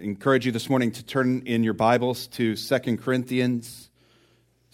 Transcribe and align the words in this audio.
encourage 0.00 0.46
you 0.46 0.52
this 0.52 0.70
morning 0.70 0.90
to 0.92 1.04
turn 1.04 1.42
in 1.44 1.62
your 1.62 1.74
Bibles 1.74 2.26
to 2.28 2.56
2 2.56 2.96
Corinthians, 2.96 3.90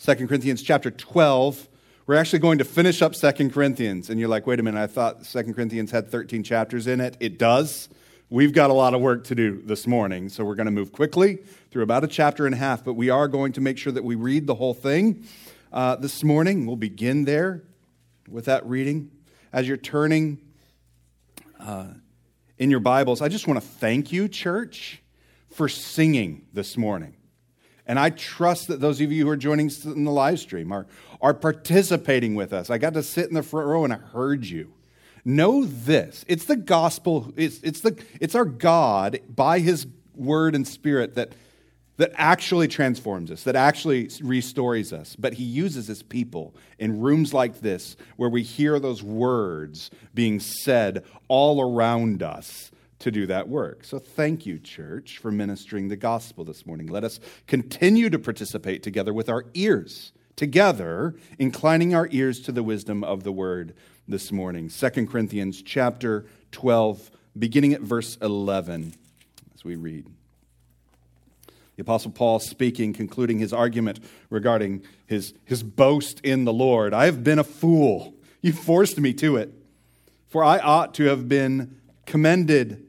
2 0.02 0.26
Corinthians 0.26 0.62
chapter 0.62 0.90
12. 0.90 1.68
We're 2.06 2.14
actually 2.14 2.38
going 2.38 2.58
to 2.58 2.64
finish 2.64 3.02
up 3.02 3.12
2 3.12 3.50
Corinthians. 3.50 4.08
And 4.08 4.20
you're 4.20 4.28
like, 4.28 4.46
wait 4.46 4.60
a 4.60 4.62
minute, 4.62 4.80
I 4.80 4.86
thought 4.86 5.24
2 5.24 5.52
Corinthians 5.52 5.90
had 5.90 6.08
13 6.10 6.44
chapters 6.44 6.86
in 6.86 7.00
it. 7.00 7.16
It 7.18 7.38
does. 7.38 7.88
We've 8.30 8.52
got 8.52 8.70
a 8.70 8.72
lot 8.72 8.94
of 8.94 9.00
work 9.00 9.24
to 9.24 9.34
do 9.34 9.62
this 9.64 9.86
morning, 9.86 10.28
so 10.28 10.44
we're 10.44 10.54
going 10.54 10.66
to 10.66 10.72
move 10.72 10.92
quickly 10.92 11.38
through 11.70 11.82
about 11.82 12.04
a 12.04 12.08
chapter 12.08 12.46
and 12.46 12.54
a 12.54 12.58
half, 12.58 12.84
but 12.84 12.94
we 12.94 13.10
are 13.10 13.26
going 13.26 13.52
to 13.52 13.60
make 13.60 13.78
sure 13.78 13.92
that 13.92 14.04
we 14.04 14.14
read 14.14 14.46
the 14.46 14.54
whole 14.54 14.74
thing 14.74 15.24
uh, 15.72 15.96
this 15.96 16.22
morning. 16.22 16.66
We'll 16.66 16.76
begin 16.76 17.24
there 17.24 17.62
with 18.28 18.44
that 18.44 18.64
reading. 18.66 19.10
As 19.52 19.66
you're 19.66 19.76
turning 19.76 20.38
uh, 21.58 21.86
in 22.58 22.70
your 22.70 22.80
Bibles, 22.80 23.22
I 23.22 23.28
just 23.28 23.48
want 23.48 23.60
to 23.60 23.66
thank 23.66 24.12
you, 24.12 24.28
church 24.28 25.02
for 25.56 25.70
singing 25.70 26.44
this 26.52 26.76
morning. 26.76 27.14
And 27.86 27.98
I 27.98 28.10
trust 28.10 28.68
that 28.68 28.78
those 28.78 29.00
of 29.00 29.10
you 29.10 29.24
who 29.24 29.30
are 29.30 29.38
joining 29.38 29.68
us 29.68 29.86
in 29.86 30.04
the 30.04 30.10
live 30.10 30.38
stream 30.38 30.70
are, 30.70 30.86
are 31.22 31.32
participating 31.32 32.34
with 32.34 32.52
us. 32.52 32.68
I 32.68 32.76
got 32.76 32.92
to 32.92 33.02
sit 33.02 33.28
in 33.28 33.34
the 33.34 33.42
front 33.42 33.66
row 33.66 33.82
and 33.82 33.92
I 33.92 33.96
heard 33.96 34.44
you. 34.44 34.74
Know 35.24 35.64
this 35.64 36.26
it's 36.28 36.44
the 36.44 36.56
gospel, 36.56 37.32
it's, 37.36 37.60
it's, 37.62 37.80
the, 37.80 37.98
it's 38.20 38.34
our 38.34 38.44
God 38.44 39.20
by 39.34 39.60
his 39.60 39.86
word 40.14 40.54
and 40.54 40.68
spirit 40.68 41.14
that, 41.14 41.32
that 41.96 42.12
actually 42.16 42.68
transforms 42.68 43.30
us, 43.30 43.42
that 43.44 43.56
actually 43.56 44.10
restores 44.20 44.92
us. 44.92 45.16
But 45.16 45.32
he 45.32 45.44
uses 45.44 45.86
his 45.86 46.02
people 46.02 46.54
in 46.78 47.00
rooms 47.00 47.32
like 47.32 47.60
this 47.60 47.96
where 48.16 48.28
we 48.28 48.42
hear 48.42 48.78
those 48.78 49.02
words 49.02 49.90
being 50.12 50.38
said 50.38 51.02
all 51.28 51.62
around 51.62 52.22
us 52.22 52.70
to 52.98 53.10
do 53.10 53.26
that 53.26 53.48
work. 53.48 53.84
So 53.84 53.98
thank 53.98 54.46
you, 54.46 54.58
church, 54.58 55.18
for 55.18 55.30
ministering 55.30 55.88
the 55.88 55.96
gospel 55.96 56.44
this 56.44 56.66
morning. 56.66 56.86
Let 56.86 57.04
us 57.04 57.20
continue 57.46 58.10
to 58.10 58.18
participate 58.18 58.82
together 58.82 59.12
with 59.12 59.28
our 59.28 59.44
ears, 59.54 60.12
together, 60.34 61.14
inclining 61.38 61.94
our 61.94 62.08
ears 62.10 62.40
to 62.42 62.52
the 62.52 62.62
wisdom 62.62 63.04
of 63.04 63.22
the 63.22 63.32
word 63.32 63.74
this 64.08 64.32
morning. 64.32 64.70
2 64.70 65.06
Corinthians 65.06 65.62
chapter 65.62 66.26
12, 66.52 67.10
beginning 67.38 67.74
at 67.74 67.82
verse 67.82 68.16
11, 68.22 68.94
as 69.54 69.64
we 69.64 69.76
read. 69.76 70.06
The 71.76 71.82
Apostle 71.82 72.12
Paul 72.12 72.38
speaking, 72.38 72.94
concluding 72.94 73.38
his 73.38 73.52
argument 73.52 74.00
regarding 74.30 74.82
his, 75.06 75.34
his 75.44 75.62
boast 75.62 76.20
in 76.20 76.46
the 76.46 76.52
Lord. 76.52 76.94
I 76.94 77.04
have 77.04 77.22
been 77.22 77.38
a 77.38 77.44
fool. 77.44 78.14
You 78.40 78.54
forced 78.54 78.98
me 78.98 79.12
to 79.14 79.36
it. 79.36 79.52
For 80.28 80.42
I 80.42 80.58
ought 80.58 80.94
to 80.94 81.04
have 81.04 81.28
been 81.28 81.78
commended 82.06 82.85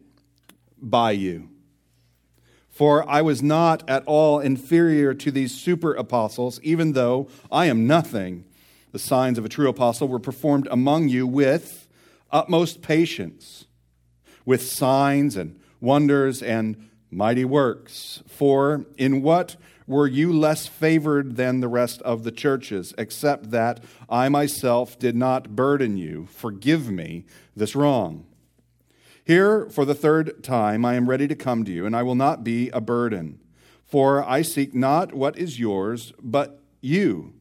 by 0.81 1.11
you. 1.11 1.49
For 2.69 3.09
I 3.09 3.23
was 3.23 3.41
not 3.41 3.89
at 3.89 4.03
all 4.05 4.39
inferior 4.39 5.13
to 5.15 5.31
these 5.31 5.51
super 5.51 5.93
apostles, 5.93 6.59
even 6.61 6.93
though 6.93 7.27
I 7.51 7.65
am 7.65 7.87
nothing. 7.87 8.45
The 8.91 8.99
signs 8.99 9.37
of 9.37 9.45
a 9.45 9.49
true 9.49 9.67
apostle 9.67 10.07
were 10.07 10.19
performed 10.19 10.67
among 10.69 11.09
you 11.09 11.25
with 11.25 11.87
utmost 12.31 12.81
patience, 12.81 13.65
with 14.45 14.61
signs 14.61 15.35
and 15.35 15.59
wonders 15.81 16.43
and 16.43 16.89
mighty 17.09 17.45
works. 17.45 18.21
For 18.27 18.85
in 18.97 19.21
what 19.21 19.55
were 19.87 20.07
you 20.07 20.31
less 20.31 20.67
favored 20.67 21.35
than 21.35 21.61
the 21.61 21.67
rest 21.67 22.01
of 22.03 22.23
the 22.23 22.31
churches, 22.31 22.93
except 22.97 23.51
that 23.51 23.83
I 24.09 24.29
myself 24.29 24.99
did 24.99 25.15
not 25.15 25.55
burden 25.55 25.97
you? 25.97 26.27
Forgive 26.31 26.91
me 26.91 27.25
this 27.55 27.75
wrong. 27.75 28.25
Here, 29.27 29.67
for 29.69 29.83
the 29.83 29.93
third 29.93 30.41
time, 30.41 30.85
I 30.85 30.93
am 30.93 31.09
ready 31.09 31.27
to 31.27 31.35
come 31.35 31.65
to 31.65 31.71
you, 31.73 31.85
and 31.85 31.93
I 31.93 32.01
will 32.01 32.15
not 32.15 32.45
be 32.45 32.69
a 32.69 32.79
burden. 32.79 33.41
For 33.83 34.23
I 34.23 34.41
seek 34.41 34.73
not 34.73 35.13
what 35.13 35.37
is 35.37 35.59
yours, 35.59 36.13
but 36.23 36.61
you. 36.79 37.33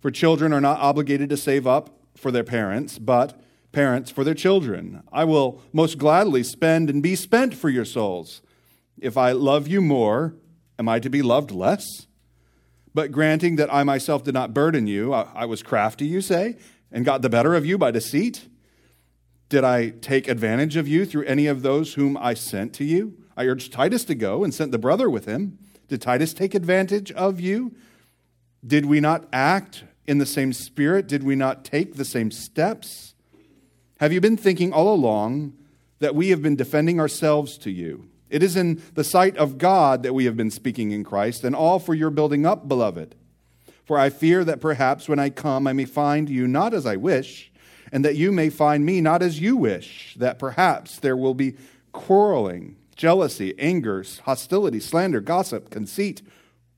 For 0.00 0.10
children 0.10 0.52
are 0.52 0.60
not 0.60 0.80
obligated 0.80 1.28
to 1.30 1.36
save 1.36 1.64
up 1.64 1.96
for 2.16 2.32
their 2.32 2.42
parents, 2.42 2.98
but 2.98 3.40
parents 3.70 4.10
for 4.10 4.24
their 4.24 4.34
children. 4.34 5.04
I 5.12 5.22
will 5.22 5.62
most 5.72 5.96
gladly 5.96 6.42
spend 6.42 6.90
and 6.90 7.04
be 7.04 7.14
spent 7.14 7.54
for 7.54 7.68
your 7.68 7.84
souls. 7.84 8.42
If 8.98 9.16
I 9.16 9.30
love 9.30 9.68
you 9.68 9.80
more, 9.80 10.34
am 10.76 10.88
I 10.88 10.98
to 10.98 11.08
be 11.08 11.22
loved 11.22 11.52
less? 11.52 12.08
But 12.94 13.12
granting 13.12 13.54
that 13.56 13.72
I 13.72 13.84
myself 13.84 14.24
did 14.24 14.34
not 14.34 14.52
burden 14.52 14.88
you, 14.88 15.12
I, 15.12 15.44
was 15.44 15.62
crafty, 15.62 16.06
you 16.06 16.20
say, 16.20 16.56
and 16.90 17.04
got 17.04 17.22
the 17.22 17.30
better 17.30 17.54
of 17.54 17.64
you 17.64 17.78
by 17.78 17.92
deceit. 17.92 18.48
Did 19.48 19.62
I 19.62 19.90
take 19.90 20.26
advantage 20.26 20.76
of 20.76 20.88
you 20.88 21.04
through 21.04 21.24
any 21.24 21.46
of 21.46 21.62
those 21.62 21.94
whom 21.94 22.16
I 22.16 22.34
sent 22.34 22.72
to 22.74 22.84
you? 22.84 23.14
I 23.36 23.44
urged 23.44 23.72
Titus 23.72 24.04
to 24.06 24.14
go 24.14 24.42
and 24.42 24.52
sent 24.52 24.72
the 24.72 24.78
brother 24.78 25.08
with 25.08 25.26
him. 25.26 25.58
Did 25.88 26.02
Titus 26.02 26.34
take 26.34 26.54
advantage 26.54 27.12
of 27.12 27.38
you? 27.38 27.74
Did 28.66 28.86
we 28.86 28.98
not 28.98 29.28
act 29.32 29.84
in 30.06 30.18
the 30.18 30.26
same 30.26 30.52
spirit? 30.52 31.06
Did 31.06 31.22
we 31.22 31.36
not 31.36 31.64
take 31.64 31.94
the 31.94 32.04
same 32.04 32.32
steps? 32.32 33.14
Have 33.98 34.12
you 34.12 34.20
been 34.20 34.36
thinking 34.36 34.72
all 34.72 34.92
along 34.92 35.52
that 36.00 36.14
we 36.14 36.30
have 36.30 36.42
been 36.42 36.56
defending 36.56 36.98
ourselves 36.98 37.56
to 37.58 37.70
you? 37.70 38.08
It 38.28 38.42
is 38.42 38.56
in 38.56 38.82
the 38.94 39.04
sight 39.04 39.36
of 39.36 39.58
God 39.58 40.02
that 40.02 40.14
we 40.14 40.24
have 40.24 40.36
been 40.36 40.50
speaking 40.50 40.90
in 40.90 41.04
Christ, 41.04 41.44
and 41.44 41.54
all 41.54 41.78
for 41.78 41.94
your 41.94 42.10
building 42.10 42.44
up, 42.44 42.66
beloved. 42.66 43.14
For 43.84 43.96
I 43.96 44.10
fear 44.10 44.44
that 44.44 44.60
perhaps 44.60 45.08
when 45.08 45.20
I 45.20 45.30
come 45.30 45.68
I 45.68 45.72
may 45.72 45.84
find 45.84 46.28
you 46.28 46.48
not 46.48 46.74
as 46.74 46.86
I 46.86 46.96
wish 46.96 47.52
and 47.96 48.04
that 48.04 48.14
you 48.14 48.30
may 48.30 48.50
find 48.50 48.84
me 48.84 49.00
not 49.00 49.22
as 49.22 49.40
you 49.40 49.56
wish, 49.56 50.14
that 50.18 50.38
perhaps 50.38 50.98
there 50.98 51.16
will 51.16 51.32
be 51.32 51.56
quarreling, 51.92 52.76
jealousy, 52.94 53.54
anger, 53.58 54.04
hostility, 54.24 54.78
slander, 54.78 55.18
gossip, 55.18 55.70
conceit, 55.70 56.20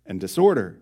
and 0.07 0.21
disorder. 0.21 0.79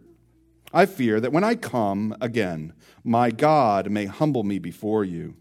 I 0.75 0.85
fear 0.85 1.21
that 1.21 1.33
when 1.33 1.43
I 1.43 1.55
come 1.55 2.15
again, 2.21 2.75
my 3.03 3.31
God 3.31 3.89
may 3.89 4.05
humble 4.05 4.45
me 4.45 4.59
before 4.59 5.07
you, 5.07 5.37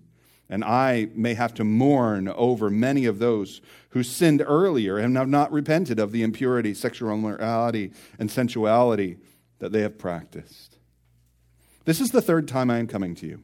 and 0.49 0.63
I 0.63 1.09
may 1.13 1.33
have 1.33 1.53
to 1.55 1.65
mourn 1.65 2.29
over 2.29 2.69
many 2.69 3.03
of 3.05 3.19
those 3.19 3.59
who 3.89 4.01
sinned 4.01 4.41
earlier 4.47 4.97
and 4.97 5.17
have 5.17 5.27
not 5.27 5.51
repented 5.51 5.99
of 5.99 6.13
the 6.13 6.23
impurity, 6.23 6.73
sexual 6.73 7.13
immorality, 7.13 7.91
and 8.17 8.31
sensuality 8.31 9.17
that 9.59 9.73
they 9.73 9.81
have 9.81 9.97
practiced. 9.97 10.77
This 11.83 11.99
is 11.99 12.11
the 12.11 12.21
third 12.21 12.47
time 12.47 12.71
I 12.71 12.77
am 12.77 12.87
coming 12.87 13.13
to 13.15 13.27
you. 13.27 13.41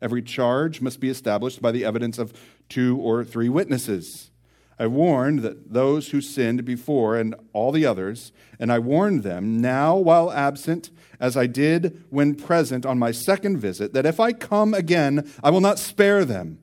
Every 0.00 0.22
charge 0.22 0.80
must 0.80 1.00
be 1.00 1.08
established 1.08 1.60
by 1.60 1.72
the 1.72 1.84
evidence 1.84 2.18
of 2.18 2.32
two 2.68 2.98
or 2.98 3.24
three 3.24 3.48
witnesses. 3.48 4.30
I 4.78 4.86
warned 4.86 5.40
that 5.40 5.72
those 5.72 6.10
who 6.10 6.20
sinned 6.20 6.64
before 6.64 7.16
and 7.16 7.34
all 7.52 7.72
the 7.72 7.84
others, 7.84 8.30
and 8.60 8.70
I 8.70 8.78
warned 8.78 9.24
them 9.24 9.60
now 9.60 9.96
while 9.96 10.30
absent, 10.30 10.90
as 11.18 11.36
I 11.36 11.46
did 11.46 12.04
when 12.10 12.36
present 12.36 12.86
on 12.86 12.98
my 12.98 13.10
second 13.10 13.58
visit, 13.58 13.92
that 13.92 14.06
if 14.06 14.20
I 14.20 14.32
come 14.32 14.74
again, 14.74 15.28
I 15.42 15.50
will 15.50 15.60
not 15.60 15.80
spare 15.80 16.24
them. 16.24 16.60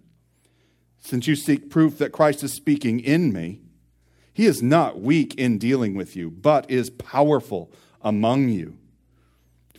Since 0.99 1.27
you 1.27 1.35
seek 1.35 1.69
proof 1.69 1.97
that 1.97 2.13
Christ 2.13 2.41
is 2.43 2.53
speaking 2.53 3.01
in 3.01 3.33
me, 3.33 3.59
he 4.33 4.45
is 4.45 4.63
not 4.63 4.99
weak 5.01 5.35
in 5.35 5.57
dealing 5.57 5.93
with 5.93 6.15
you, 6.15 6.31
but 6.31 6.69
is 6.71 6.89
powerful 6.89 7.71
among 8.01 8.49
you. 8.49 8.77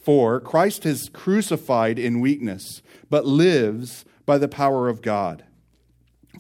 For 0.07 0.39
Christ 0.39 0.87
is 0.87 1.09
crucified 1.09 1.99
in 1.99 2.21
weakness, 2.21 2.81
but 3.11 3.27
lives 3.27 4.05
by 4.25 4.39
the 4.39 4.47
power 4.47 4.89
of 4.89 5.03
God. 5.03 5.43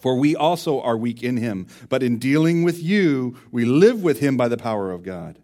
For 0.01 0.17
we 0.17 0.37
also 0.37 0.81
are 0.81 0.97
weak 0.97 1.25
in 1.25 1.39
him, 1.39 1.67
but 1.89 2.01
in 2.01 2.21
dealing 2.21 2.63
with 2.63 2.81
you, 2.81 3.37
we 3.51 3.65
live 3.65 4.05
with 4.05 4.21
him 4.21 4.37
by 4.37 4.47
the 4.47 4.57
power 4.57 4.93
of 4.93 5.03
God. 5.03 5.41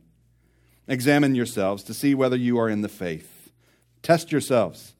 Examine 0.86 1.34
yourselves 1.34 1.82
to 1.82 1.92
see 1.92 2.14
whether 2.14 2.36
you 2.36 2.60
are 2.60 2.68
in 2.68 2.82
the 2.82 2.88
faith. 2.88 3.50
Test 4.02 4.30
yourselves. 4.30 4.94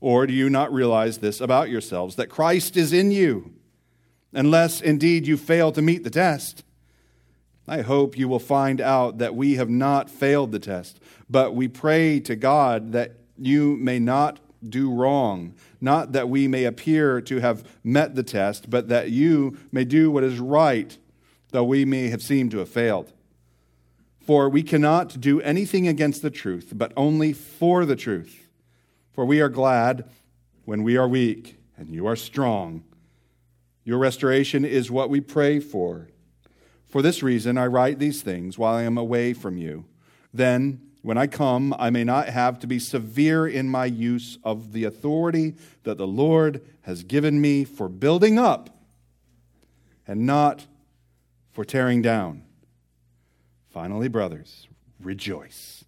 Or 0.00 0.26
do 0.26 0.32
you 0.32 0.48
not 0.48 0.72
realize 0.72 1.18
this 1.18 1.42
about 1.42 1.68
yourselves, 1.68 2.16
that 2.16 2.30
Christ 2.30 2.74
is 2.78 2.90
in 2.90 3.10
you, 3.10 3.52
unless 4.32 4.80
indeed 4.80 5.26
you 5.26 5.36
fail 5.36 5.72
to 5.72 5.82
meet 5.82 6.04
the 6.04 6.10
test? 6.10 6.64
I 7.68 7.82
hope 7.82 8.16
you 8.16 8.28
will 8.28 8.38
find 8.38 8.80
out 8.80 9.18
that 9.18 9.34
we 9.34 9.56
have 9.56 9.68
not 9.68 10.08
failed 10.08 10.52
the 10.52 10.60
test, 10.60 11.00
but 11.28 11.54
we 11.54 11.68
pray 11.68 12.20
to 12.20 12.36
God 12.36 12.92
that 12.92 13.12
you 13.36 13.76
may 13.76 13.98
not 13.98 14.40
do 14.66 14.92
wrong, 14.92 15.54
not 15.80 16.12
that 16.12 16.28
we 16.28 16.48
may 16.48 16.64
appear 16.64 17.20
to 17.20 17.40
have 17.40 17.64
met 17.84 18.14
the 18.14 18.22
test, 18.22 18.70
but 18.70 18.88
that 18.88 19.10
you 19.10 19.56
may 19.70 19.84
do 19.84 20.10
what 20.10 20.24
is 20.24 20.38
right, 20.38 20.96
though 21.50 21.64
we 21.64 21.84
may 21.84 22.08
have 22.08 22.22
seemed 22.22 22.50
to 22.52 22.58
have 22.58 22.68
failed. 22.68 23.12
For 24.20 24.48
we 24.48 24.62
cannot 24.62 25.20
do 25.20 25.40
anything 25.42 25.86
against 25.86 26.22
the 26.22 26.30
truth, 26.30 26.72
but 26.74 26.92
only 26.96 27.32
for 27.32 27.84
the 27.84 27.94
truth. 27.94 28.48
For 29.12 29.24
we 29.24 29.40
are 29.40 29.48
glad 29.48 30.08
when 30.64 30.82
we 30.82 30.96
are 30.96 31.06
weak 31.06 31.58
and 31.76 31.94
you 31.94 32.06
are 32.06 32.16
strong. 32.16 32.82
Your 33.84 33.98
restoration 33.98 34.64
is 34.64 34.90
what 34.90 35.10
we 35.10 35.20
pray 35.20 35.60
for. 35.60 36.08
For 36.88 37.02
this 37.02 37.22
reason, 37.22 37.56
I 37.56 37.66
write 37.66 37.98
these 37.98 38.22
things 38.22 38.58
while 38.58 38.74
I 38.74 38.82
am 38.82 38.98
away 38.98 39.32
from 39.32 39.56
you. 39.56 39.84
Then, 40.34 40.80
when 41.06 41.16
I 41.16 41.28
come, 41.28 41.72
I 41.78 41.90
may 41.90 42.02
not 42.02 42.30
have 42.30 42.58
to 42.58 42.66
be 42.66 42.80
severe 42.80 43.46
in 43.46 43.68
my 43.68 43.84
use 43.84 44.38
of 44.42 44.72
the 44.72 44.82
authority 44.82 45.54
that 45.84 45.98
the 45.98 46.06
Lord 46.06 46.66
has 46.80 47.04
given 47.04 47.40
me 47.40 47.62
for 47.62 47.88
building 47.88 48.40
up 48.40 48.70
and 50.04 50.26
not 50.26 50.66
for 51.52 51.64
tearing 51.64 52.02
down. 52.02 52.42
Finally, 53.70 54.08
brothers, 54.08 54.66
rejoice. 55.00 55.84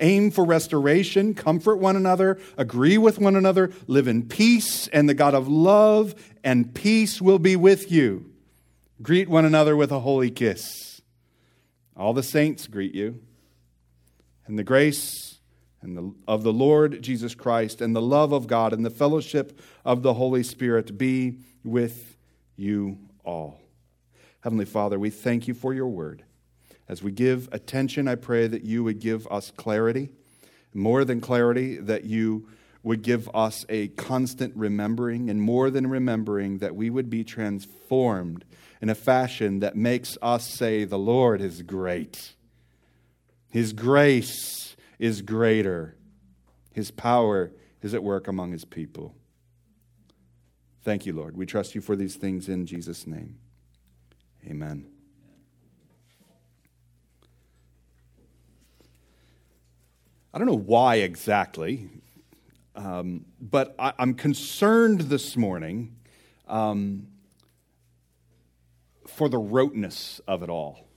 Aim 0.00 0.32
for 0.32 0.44
restoration, 0.44 1.34
comfort 1.34 1.76
one 1.76 1.94
another, 1.94 2.40
agree 2.56 2.98
with 2.98 3.20
one 3.20 3.36
another, 3.36 3.70
live 3.86 4.08
in 4.08 4.26
peace, 4.26 4.88
and 4.88 5.08
the 5.08 5.14
God 5.14 5.34
of 5.34 5.46
love 5.46 6.16
and 6.42 6.74
peace 6.74 7.22
will 7.22 7.38
be 7.38 7.54
with 7.54 7.92
you. 7.92 8.32
Greet 9.00 9.28
one 9.28 9.44
another 9.44 9.76
with 9.76 9.92
a 9.92 10.00
holy 10.00 10.32
kiss. 10.32 10.93
All 11.96 12.12
the 12.12 12.22
saints 12.22 12.66
greet 12.66 12.94
you. 12.94 13.20
And 14.46 14.58
the 14.58 14.64
grace 14.64 15.38
and 15.80 15.96
the, 15.96 16.14
of 16.26 16.42
the 16.42 16.52
Lord 16.52 17.02
Jesus 17.02 17.34
Christ 17.34 17.80
and 17.80 17.94
the 17.94 18.02
love 18.02 18.32
of 18.32 18.46
God 18.46 18.72
and 18.72 18.84
the 18.84 18.90
fellowship 18.90 19.60
of 19.84 20.02
the 20.02 20.14
Holy 20.14 20.42
Spirit 20.42 20.98
be 20.98 21.38
with 21.62 22.16
you 22.56 22.98
all. 23.24 23.60
Heavenly 24.40 24.64
Father, 24.64 24.98
we 24.98 25.10
thank 25.10 25.48
you 25.48 25.54
for 25.54 25.72
your 25.72 25.88
word. 25.88 26.24
As 26.88 27.02
we 27.02 27.12
give 27.12 27.48
attention, 27.52 28.08
I 28.08 28.14
pray 28.16 28.46
that 28.46 28.64
you 28.64 28.84
would 28.84 28.98
give 28.98 29.26
us 29.28 29.50
clarity, 29.50 30.10
more 30.74 31.04
than 31.04 31.20
clarity, 31.20 31.78
that 31.78 32.04
you 32.04 32.48
would 32.84 33.02
give 33.02 33.28
us 33.34 33.66
a 33.68 33.88
constant 33.88 34.54
remembering, 34.54 35.28
and 35.28 35.42
more 35.42 35.70
than 35.70 35.88
remembering, 35.88 36.58
that 36.58 36.76
we 36.76 36.90
would 36.90 37.10
be 37.10 37.24
transformed 37.24 38.44
in 38.80 38.90
a 38.90 38.94
fashion 38.94 39.60
that 39.60 39.74
makes 39.74 40.16
us 40.22 40.46
say, 40.46 40.84
The 40.84 40.98
Lord 40.98 41.40
is 41.40 41.62
great. 41.62 42.34
His 43.48 43.72
grace 43.72 44.76
is 44.98 45.22
greater. 45.22 45.96
His 46.72 46.90
power 46.90 47.52
is 47.80 47.94
at 47.94 48.02
work 48.02 48.28
among 48.28 48.52
his 48.52 48.64
people. 48.64 49.14
Thank 50.82 51.06
you, 51.06 51.14
Lord. 51.14 51.36
We 51.36 51.46
trust 51.46 51.74
you 51.74 51.80
for 51.80 51.96
these 51.96 52.16
things 52.16 52.48
in 52.48 52.66
Jesus' 52.66 53.06
name. 53.06 53.38
Amen. 54.46 54.86
I 60.34 60.38
don't 60.38 60.46
know 60.46 60.54
why 60.54 60.96
exactly, 60.96 61.88
um, 62.74 63.24
but 63.40 63.74
I, 63.78 63.92
am 63.98 64.14
concerned 64.14 65.02
this 65.02 65.36
morning 65.36 65.96
um, 66.48 67.06
for 69.06 69.28
the 69.28 69.38
roteness 69.38 70.20
of 70.26 70.42
it 70.42 70.50
all. 70.50 70.88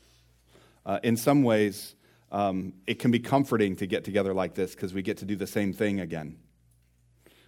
Uh, 0.85 0.99
in 1.03 1.17
some 1.17 1.43
ways, 1.43 1.95
um, 2.31 2.73
it 2.87 2.99
can 2.99 3.11
be 3.11 3.19
comforting 3.19 3.75
to 3.75 3.87
get 3.87 4.03
together 4.03 4.33
like 4.33 4.55
this 4.55 4.73
because 4.73 4.93
we 4.93 5.01
get 5.01 5.17
to 5.17 5.25
do 5.25 5.35
the 5.35 5.47
same 5.47 5.73
thing 5.73 5.99
again. 5.99 6.37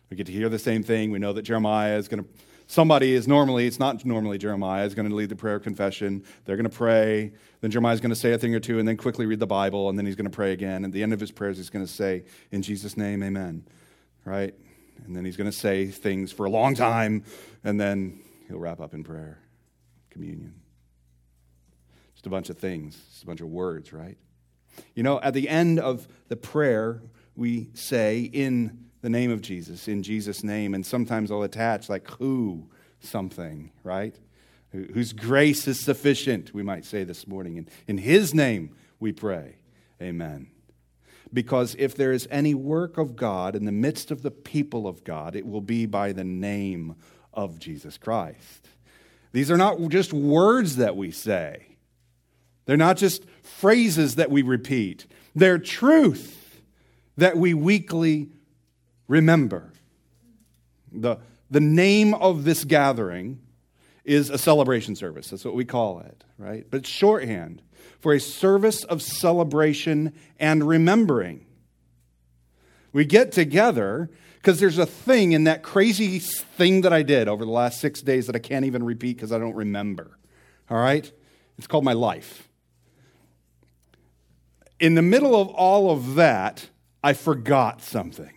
We 0.10 0.18
get 0.18 0.26
to 0.28 0.34
hear 0.34 0.50
the 0.50 0.60
same 0.60 0.84
thing. 0.84 1.12
We 1.12 1.20
know 1.20 1.34
that 1.34 1.44
Jeremiah 1.44 1.98
is 1.98 2.08
going 2.08 2.24
to 2.24 2.30
somebody 2.70 3.14
is 3.14 3.28
normally, 3.28 3.66
it's 3.66 3.80
not 3.80 4.06
normally 4.06 4.38
Jeremiah, 4.38 4.86
is 4.86 4.94
going 4.96 5.10
to 5.10 5.16
lead 5.16 5.30
the 5.30 5.36
prayer 5.36 5.60
confession. 5.60 6.24
They're 6.46 6.56
going 6.56 6.70
to 6.70 6.75
pray. 6.75 7.34
Then 7.62 7.72
Jeremiah 7.72 7.94
is 7.94 8.00
going 8.00 8.12
to 8.12 8.16
say 8.16 8.32
a 8.32 8.38
thing 8.38 8.56
or 8.56 8.60
two 8.60 8.80
and 8.80 8.88
then 8.88 8.96
quickly 8.96 9.25
read 9.25 9.40
the 9.40 9.48
Bible, 9.48 9.90
and 9.90 9.98
then 9.98 10.06
he's 10.06 10.16
going 10.16 10.30
to 10.30 10.36
pray 10.36 10.54
again. 10.54 10.86
At 10.86 10.92
the 10.92 11.04
end 11.04 11.12
of 11.12 11.20
his 11.20 11.32
prayers, 11.32 11.58
he's 11.58 11.70
going 11.70 11.86
to 11.86 11.92
say, 11.92 12.24
In 12.52 12.62
Jesus' 12.62 12.96
name, 12.96 13.22
amen. 13.24 13.66
Right? 14.30 14.54
And 15.06 15.16
then 15.16 15.26
he's 15.26 15.38
going 15.38 15.50
to 15.50 15.58
say 15.58 15.88
things 15.88 16.31
for 16.31 16.46
a 16.46 16.52
long 16.52 16.76
time, 16.76 17.24
and 17.64 17.81
then 17.81 18.22
he'll 18.48 18.60
wrap 18.60 18.80
up 18.80 18.94
in 18.94 19.04
prayer, 19.04 19.40
communion. 20.12 20.54
Just 22.14 22.28
a 22.28 22.30
bunch 22.30 22.52
of 22.52 22.60
things, 22.60 22.96
just 23.10 23.24
a 23.24 23.26
bunch 23.26 23.42
of 23.42 23.48
words, 23.48 23.92
right? 23.92 24.20
You 24.94 25.02
know, 25.02 25.20
at 25.22 25.34
the 25.34 25.50
end 25.50 25.80
of 25.80 26.08
the 26.28 26.36
prayer, 26.36 27.02
we 27.36 27.70
say, 27.74 28.20
In 28.22 28.90
the 29.02 29.10
name 29.10 29.31
of 29.31 29.42
Jesus, 29.42 29.88
in 29.88 30.04
Jesus' 30.04 30.44
name. 30.44 30.75
And 30.75 30.86
sometimes 30.86 31.32
I'll 31.32 31.42
attach, 31.42 31.90
like, 31.90 32.08
who 32.20 32.70
something, 33.00 33.72
right? 33.84 34.16
Whose 34.72 35.12
grace 35.12 35.68
is 35.68 35.80
sufficient, 35.80 36.54
we 36.54 36.62
might 36.62 36.86
say 36.86 37.04
this 37.04 37.25
morning. 37.25 37.58
And 37.58 37.68
in 37.88 37.98
His 37.98 38.36
name 38.36 38.75
we 39.00 39.12
pray. 39.12 39.56
Amen. 40.00 40.52
Because 41.31 41.76
if 41.78 41.96
there 41.96 42.12
is 42.12 42.28
any 42.31 42.54
work 42.54 42.98
of 42.98 43.16
God 43.16 43.56
in 43.56 43.66
the 43.66 43.72
midst 43.72 44.10
of 44.10 44.24
the 44.24 44.31
people 44.31 44.88
of 44.88 45.04
God, 45.04 45.36
it 45.36 45.46
will 45.46 45.62
be 45.62 45.86
by 45.86 46.12
the 46.12 46.24
name 46.24 46.96
of 47.34 47.60
Jesus 47.60 47.98
Christ. 47.98 48.68
These 49.31 49.52
are 49.52 49.58
not 49.58 49.80
just 49.90 50.12
words 50.12 50.78
that 50.78 50.96
we 50.96 51.12
say, 51.12 51.68
they're 52.66 52.78
not 52.78 52.98
just 52.98 53.24
phrases 53.44 54.16
that 54.16 54.31
we 54.31 54.42
repeat, 54.42 55.06
they're 55.36 55.60
truth 55.60 56.62
that 57.18 57.38
we 57.38 57.54
weekly 57.54 58.30
remember. 59.08 59.72
The, 60.92 61.18
the 61.52 61.60
name 61.60 62.14
of 62.16 62.44
this 62.44 62.64
gathering 62.64 63.40
is 64.10 64.32
a 64.32 64.40
celebration 64.40 64.96
service. 64.96 65.30
That's 65.30 65.46
what 65.46 65.54
we 65.54 65.66
call 65.66 66.00
it, 66.00 66.24
right? 66.40 66.66
But 66.70 66.78
it's 66.82 66.90
shorthand 66.90 67.62
for 68.00 68.12
a 68.12 68.20
service 68.20 68.84
of 68.84 69.04
celebration 69.04 70.14
and 70.40 70.68
remembering. 70.68 71.46
We 72.92 73.06
get 73.06 73.32
together 73.32 74.10
because 74.38 74.60
there's 74.60 74.80
a 74.80 74.88
thing 74.88 75.34
in 75.34 75.44
that 75.44 75.62
crazy 75.62 76.18
thing 76.18 76.82
that 76.82 76.92
I 76.92 77.04
did 77.04 77.28
over 77.28 77.46
the 77.46 77.52
last 77.52 77.80
six 77.80 78.02
days 78.02 78.26
that 78.26 78.36
I 78.36 78.40
can't 78.40 78.66
even 78.66 78.84
repeat 78.84 79.18
because 79.18 79.32
I 79.32 79.38
don't 79.38 79.56
remember. 79.56 80.18
All 80.72 80.80
right? 80.80 81.10
It's 81.60 81.68
called 81.68 81.84
my 81.84 81.94
life. 81.94 82.50
In 84.80 84.96
the 84.96 85.04
middle 85.04 85.40
of 85.40 85.50
all 85.50 85.92
of 85.92 86.16
that, 86.16 86.68
I 87.04 87.14
forgot 87.14 87.84
something. 87.84 88.34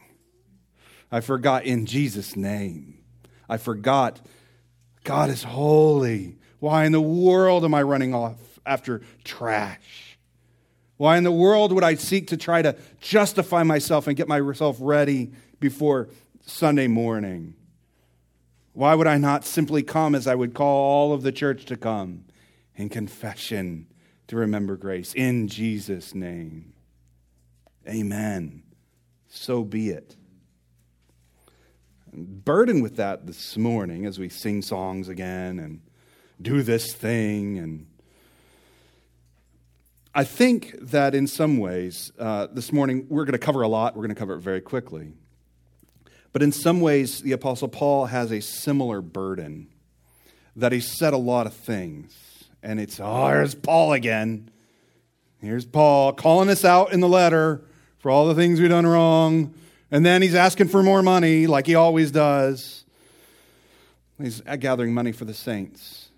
I 1.11 1.21
forgot 1.21 1.65
in 1.65 1.87
Jesus' 1.87 2.37
name. 2.37 2.99
I 3.49 3.57
forgot 3.57 4.21
God 5.05 5.31
is 5.31 5.43
holy. 5.43 6.37
Why 6.59 6.85
in 6.85 6.93
the 6.93 7.01
world 7.01 7.65
am 7.65 7.75
I 7.75 7.83
running 7.83 8.15
off 8.15 8.39
after 8.65 9.03
trash? 9.25 10.19
Why 10.97 11.17
in 11.17 11.25
the 11.25 11.33
world 11.33 11.73
would 11.73 11.83
I 11.83 11.97
seek 11.97 12.29
to 12.29 12.37
try 12.37 12.63
to 12.63 12.77
justify 13.01 13.65
myself 13.65 14.07
and 14.07 14.17
get 14.17 14.29
myself 14.29 14.77
ready 14.79 15.33
before 15.59 16.09
Sunday 16.47 16.87
morning? 16.87 17.55
Why 18.73 18.95
would 18.95 19.07
I 19.07 19.19
not 19.19 19.45
simply 19.45 19.83
come 19.83 20.15
as 20.15 20.27
I 20.27 20.35
would 20.35 20.55
call 20.55 20.79
all 20.81 21.13
of 21.13 21.23
the 21.23 21.33
church 21.33 21.65
to 21.67 21.77
come 21.77 22.25
in 22.77 22.89
confession 22.89 23.87
to 24.29 24.37
remember 24.37 24.77
grace 24.77 25.13
in 25.15 25.49
Jesus' 25.49 26.15
name? 26.15 26.73
Amen. 27.89 28.63
So 29.29 29.65
be 29.65 29.91
it 29.91 30.17
burdened 32.13 32.83
with 32.83 32.97
that 32.97 33.27
this 33.27 33.57
morning 33.57 34.07
as 34.07 34.19
we 34.19 34.29
sing 34.29 34.63
songs 34.63 35.09
again 35.09 35.59
and 35.59 35.81
do 36.41 36.63
this 36.63 36.93
thing. 36.93 37.59
And 37.59 37.87
I 40.15 40.25
think 40.25 40.75
that 40.81 41.15
in 41.15 41.27
some 41.27 41.59
ways, 41.59 42.13
uh, 42.19 42.49
this 42.53 42.73
morning, 42.73 43.07
we're 43.09 43.25
going 43.25 43.33
to 43.33 43.39
cover 43.39 43.63
a 43.63 43.69
lot. 43.69 43.97
We're 43.97 44.03
going 44.03 44.15
to 44.15 44.19
cover 44.19 44.35
it 44.35 44.41
very 44.41 44.61
quickly. 44.61 45.13
But 46.33 46.43
in 46.43 46.53
some 46.53 46.81
ways, 46.81 47.21
the 47.21 47.33
Apostle 47.33 47.69
Paul 47.69 48.07
has 48.07 48.31
a 48.31 48.41
similar 48.41 49.01
burden 49.01 49.69
that 50.57 50.73
he 50.73 50.81
said 50.81 51.15
a 51.15 51.19
lot 51.19 51.47
of 51.47 51.55
things. 51.55 52.15
And 52.63 52.79
it's, 52.79 53.01
oh, 53.01 53.29
here's 53.29 53.55
Paul 53.55 53.93
again. 53.93 54.51
Here's 55.41 55.65
Paul 55.65 56.13
calling 56.13 56.49
us 56.49 56.65
out 56.65 56.93
in 56.93 57.01
the 57.01 57.09
letter 57.09 57.65
for 57.99 58.11
all 58.11 58.29
the 58.29 58.35
things 58.35 58.61
we've 58.61 58.71
done 58.71 58.87
wrong 58.87 59.55
and 59.93 60.05
then 60.05 60.23
he's 60.23 60.35
asking 60.35 60.69
for 60.69 60.83
more 60.83 61.03
money, 61.03 61.47
like 61.47 61.67
he 61.67 61.75
always 61.75 62.11
does. 62.11 62.85
He's 64.21 64.41
gathering 64.41 64.95
money 64.95 65.13
for 65.13 65.27
the 65.27 65.35
saints, 65.35 66.09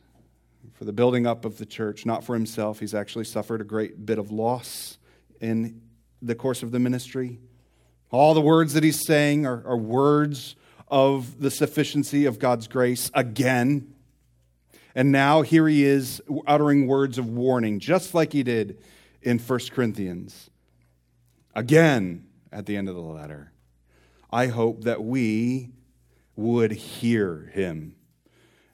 for 0.74 0.84
the 0.84 0.92
building 0.92 1.26
up 1.26 1.44
of 1.44 1.58
the 1.58 1.66
church, 1.66 2.06
not 2.06 2.22
for 2.22 2.34
himself. 2.34 2.78
He's 2.78 2.94
actually 2.94 3.24
suffered 3.24 3.60
a 3.60 3.64
great 3.64 4.06
bit 4.06 4.18
of 4.18 4.30
loss 4.30 4.96
in 5.40 5.82
the 6.22 6.36
course 6.36 6.62
of 6.62 6.70
the 6.70 6.78
ministry. 6.78 7.40
All 8.10 8.32
the 8.32 8.40
words 8.40 8.74
that 8.74 8.84
he's 8.84 9.04
saying 9.04 9.44
are, 9.44 9.66
are 9.66 9.76
words 9.76 10.54
of 10.86 11.40
the 11.40 11.50
sufficiency 11.50 12.26
of 12.26 12.38
God's 12.38 12.68
grace 12.68 13.10
again. 13.12 13.92
And 14.94 15.10
now 15.10 15.42
here 15.42 15.66
he 15.66 15.84
is 15.84 16.22
uttering 16.46 16.86
words 16.86 17.18
of 17.18 17.28
warning, 17.28 17.80
just 17.80 18.14
like 18.14 18.32
he 18.32 18.44
did 18.44 18.78
in 19.20 19.40
1 19.40 19.58
Corinthians. 19.72 20.48
Again, 21.56 22.26
at 22.52 22.66
the 22.66 22.76
end 22.76 22.88
of 22.88 22.94
the 22.94 23.00
letter. 23.00 23.50
I 24.34 24.48
hope 24.48 24.82
that 24.82 25.04
we 25.04 25.70
would 26.34 26.72
hear 26.72 27.52
him. 27.54 27.94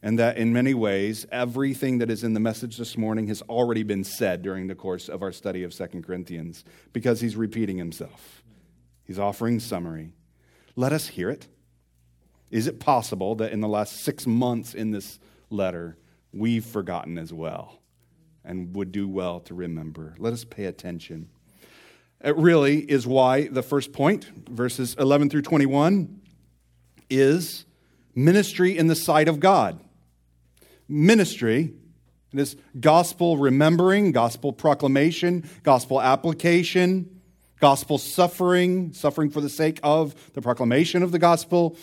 And 0.02 0.18
that 0.18 0.38
in 0.38 0.54
many 0.54 0.72
ways, 0.72 1.26
everything 1.30 1.98
that 1.98 2.08
is 2.08 2.24
in 2.24 2.32
the 2.32 2.40
message 2.40 2.78
this 2.78 2.96
morning 2.96 3.26
has 3.26 3.42
already 3.42 3.82
been 3.82 4.02
said 4.02 4.40
during 4.40 4.68
the 4.68 4.74
course 4.74 5.10
of 5.10 5.22
our 5.22 5.32
study 5.32 5.62
of 5.62 5.74
2 5.74 6.00
Corinthians 6.00 6.64
because 6.94 7.20
he's 7.20 7.36
repeating 7.36 7.76
himself. 7.76 8.42
He's 9.04 9.18
offering 9.18 9.60
summary. 9.60 10.14
Let 10.76 10.94
us 10.94 11.08
hear 11.08 11.28
it. 11.28 11.46
Is 12.50 12.66
it 12.66 12.80
possible 12.80 13.34
that 13.34 13.52
in 13.52 13.60
the 13.60 13.68
last 13.68 14.02
six 14.02 14.26
months 14.26 14.72
in 14.72 14.92
this 14.92 15.20
letter, 15.50 15.98
we've 16.32 16.64
forgotten 16.64 17.18
as 17.18 17.34
well 17.34 17.82
and 18.46 18.74
would 18.74 18.92
do 18.92 19.06
well 19.06 19.40
to 19.40 19.54
remember? 19.54 20.14
Let 20.16 20.32
us 20.32 20.42
pay 20.42 20.64
attention. 20.64 21.28
It 22.22 22.36
really 22.36 22.78
is 22.78 23.06
why 23.06 23.48
the 23.48 23.62
first 23.62 23.92
point, 23.92 24.26
verses 24.48 24.94
11 24.98 25.30
through 25.30 25.42
21, 25.42 26.20
is 27.08 27.64
ministry 28.14 28.76
in 28.76 28.88
the 28.88 28.94
sight 28.94 29.26
of 29.26 29.40
God. 29.40 29.80
Ministry 30.86 31.72
is 32.34 32.56
gospel 32.78 33.38
remembering, 33.38 34.12
gospel 34.12 34.52
proclamation, 34.52 35.48
gospel 35.62 36.00
application, 36.00 37.20
gospel 37.58 37.96
suffering, 37.96 38.92
suffering 38.92 39.30
for 39.30 39.40
the 39.40 39.48
sake 39.48 39.80
of 39.82 40.32
the 40.34 40.42
proclamation 40.42 41.02
of 41.02 41.12
the 41.12 41.18
gospel, 41.18 41.76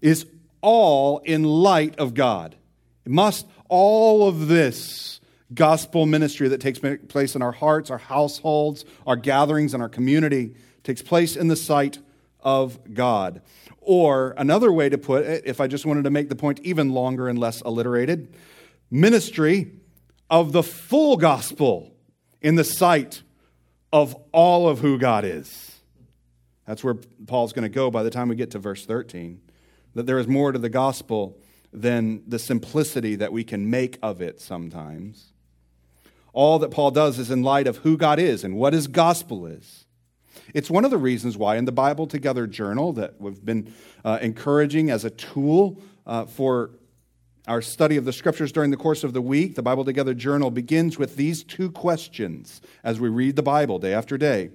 is 0.00 0.26
all 0.62 1.18
in 1.18 1.44
light 1.44 1.98
of 1.98 2.14
God. 2.14 2.56
It 3.04 3.12
must, 3.12 3.46
all 3.68 4.26
of 4.26 4.48
this 4.48 5.20
gospel 5.54 6.06
ministry 6.06 6.48
that 6.48 6.60
takes 6.60 6.80
place 7.08 7.34
in 7.34 7.42
our 7.42 7.52
hearts, 7.52 7.90
our 7.90 7.98
households, 7.98 8.84
our 9.06 9.16
gatherings, 9.16 9.74
and 9.74 9.82
our 9.82 9.88
community 9.88 10.54
takes 10.82 11.02
place 11.02 11.36
in 11.36 11.48
the 11.48 11.56
sight 11.56 11.98
of 12.40 12.78
God. 12.92 13.42
Or 13.80 14.34
another 14.36 14.72
way 14.72 14.88
to 14.88 14.98
put 14.98 15.24
it, 15.24 15.42
if 15.46 15.60
I 15.60 15.66
just 15.66 15.86
wanted 15.86 16.04
to 16.04 16.10
make 16.10 16.28
the 16.28 16.36
point 16.36 16.60
even 16.62 16.90
longer 16.90 17.28
and 17.28 17.38
less 17.38 17.60
alliterated, 17.62 18.34
ministry 18.90 19.72
of 20.30 20.52
the 20.52 20.62
full 20.62 21.16
gospel 21.16 21.94
in 22.40 22.54
the 22.56 22.64
sight 22.64 23.22
of 23.92 24.16
all 24.32 24.68
of 24.68 24.80
who 24.80 24.98
God 24.98 25.24
is. 25.24 25.80
That's 26.66 26.82
where 26.82 26.94
Paul's 27.26 27.52
going 27.52 27.64
to 27.64 27.68
go 27.68 27.90
by 27.90 28.02
the 28.02 28.10
time 28.10 28.28
we 28.28 28.36
get 28.36 28.50
to 28.52 28.58
verse 28.58 28.86
13. 28.86 29.40
That 29.94 30.06
there 30.06 30.18
is 30.18 30.26
more 30.26 30.50
to 30.50 30.58
the 30.58 30.70
gospel 30.70 31.38
than 31.72 32.22
the 32.26 32.38
simplicity 32.38 33.16
that 33.16 33.32
we 33.32 33.44
can 33.44 33.68
make 33.68 33.98
of 34.02 34.22
it 34.22 34.40
sometimes. 34.40 35.33
All 36.34 36.58
that 36.58 36.70
Paul 36.70 36.90
does 36.90 37.18
is 37.18 37.30
in 37.30 37.42
light 37.42 37.66
of 37.66 37.78
who 37.78 37.96
God 37.96 38.18
is 38.18 38.44
and 38.44 38.56
what 38.56 38.72
his 38.72 38.88
gospel 38.88 39.46
is. 39.46 39.86
It's 40.52 40.68
one 40.68 40.84
of 40.84 40.90
the 40.90 40.98
reasons 40.98 41.38
why 41.38 41.56
in 41.56 41.64
the 41.64 41.72
Bible 41.72 42.06
Together 42.06 42.46
journal 42.46 42.92
that 42.94 43.20
we've 43.20 43.42
been 43.42 43.72
uh, 44.04 44.18
encouraging 44.20 44.90
as 44.90 45.04
a 45.04 45.10
tool 45.10 45.80
uh, 46.06 46.26
for 46.26 46.72
our 47.46 47.62
study 47.62 47.96
of 47.96 48.04
the 48.04 48.12
scriptures 48.12 48.52
during 48.52 48.70
the 48.70 48.76
course 48.76 49.04
of 49.04 49.12
the 49.12 49.22
week, 49.22 49.54
the 49.54 49.62
Bible 49.62 49.84
Together 49.84 50.14
Journal 50.14 50.50
begins 50.50 50.98
with 50.98 51.16
these 51.16 51.44
two 51.44 51.70
questions 51.70 52.60
as 52.82 52.98
we 52.98 53.08
read 53.08 53.36
the 53.36 53.42
Bible 53.42 53.78
day 53.78 53.94
after 53.94 54.18
day. 54.18 54.50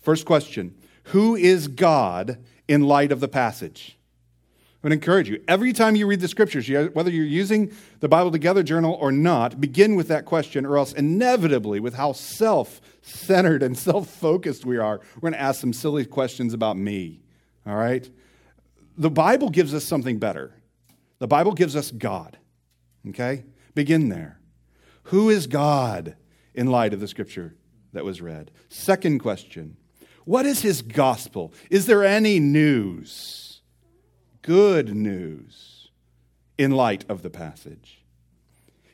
First 0.00 0.26
question 0.26 0.74
Who 1.04 1.36
is 1.36 1.68
God 1.68 2.38
in 2.66 2.82
light 2.82 3.12
of 3.12 3.20
the 3.20 3.28
passage? 3.28 3.96
I 4.82 4.88
would 4.88 4.92
encourage 4.94 5.28
you, 5.28 5.40
every 5.46 5.72
time 5.72 5.94
you 5.94 6.08
read 6.08 6.18
the 6.18 6.26
scriptures, 6.26 6.68
whether 6.92 7.10
you're 7.10 7.24
using 7.24 7.72
the 8.00 8.08
Bible 8.08 8.32
Together 8.32 8.64
Journal 8.64 8.94
or 8.94 9.12
not, 9.12 9.60
begin 9.60 9.94
with 9.94 10.08
that 10.08 10.24
question, 10.24 10.66
or 10.66 10.76
else 10.76 10.92
inevitably, 10.92 11.78
with 11.78 11.94
how 11.94 12.12
self 12.12 12.80
centered 13.00 13.62
and 13.62 13.78
self 13.78 14.08
focused 14.08 14.64
we 14.64 14.78
are, 14.78 15.00
we're 15.14 15.30
going 15.30 15.34
to 15.34 15.40
ask 15.40 15.60
some 15.60 15.72
silly 15.72 16.04
questions 16.04 16.52
about 16.52 16.76
me. 16.76 17.20
All 17.64 17.76
right? 17.76 18.10
The 18.98 19.10
Bible 19.10 19.50
gives 19.50 19.72
us 19.72 19.84
something 19.84 20.18
better. 20.18 20.52
The 21.20 21.28
Bible 21.28 21.52
gives 21.52 21.76
us 21.76 21.92
God. 21.92 22.38
Okay? 23.08 23.44
Begin 23.76 24.08
there. 24.08 24.40
Who 25.04 25.30
is 25.30 25.46
God 25.46 26.16
in 26.54 26.66
light 26.66 26.92
of 26.92 26.98
the 26.98 27.06
scripture 27.06 27.54
that 27.92 28.04
was 28.04 28.20
read? 28.20 28.50
Second 28.68 29.20
question 29.20 29.76
What 30.24 30.44
is 30.44 30.62
his 30.62 30.82
gospel? 30.82 31.54
Is 31.70 31.86
there 31.86 32.04
any 32.04 32.40
news? 32.40 33.51
Good 34.42 34.94
news 34.94 35.88
in 36.58 36.72
light 36.72 37.04
of 37.08 37.22
the 37.22 37.30
passage. 37.30 38.02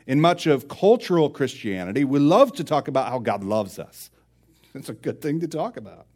In 0.06 0.20
much 0.20 0.46
of 0.46 0.68
cultural 0.68 1.30
Christianity, 1.30 2.04
we 2.04 2.18
love 2.18 2.52
to 2.54 2.64
talk 2.64 2.86
about 2.86 3.08
how 3.08 3.18
God 3.18 3.42
loves 3.42 3.78
us. 3.78 4.10
It's 4.74 4.90
a 4.90 4.94
good 4.94 5.22
thing 5.22 5.40
to 5.40 5.48
talk 5.48 5.76
about. 5.76 6.06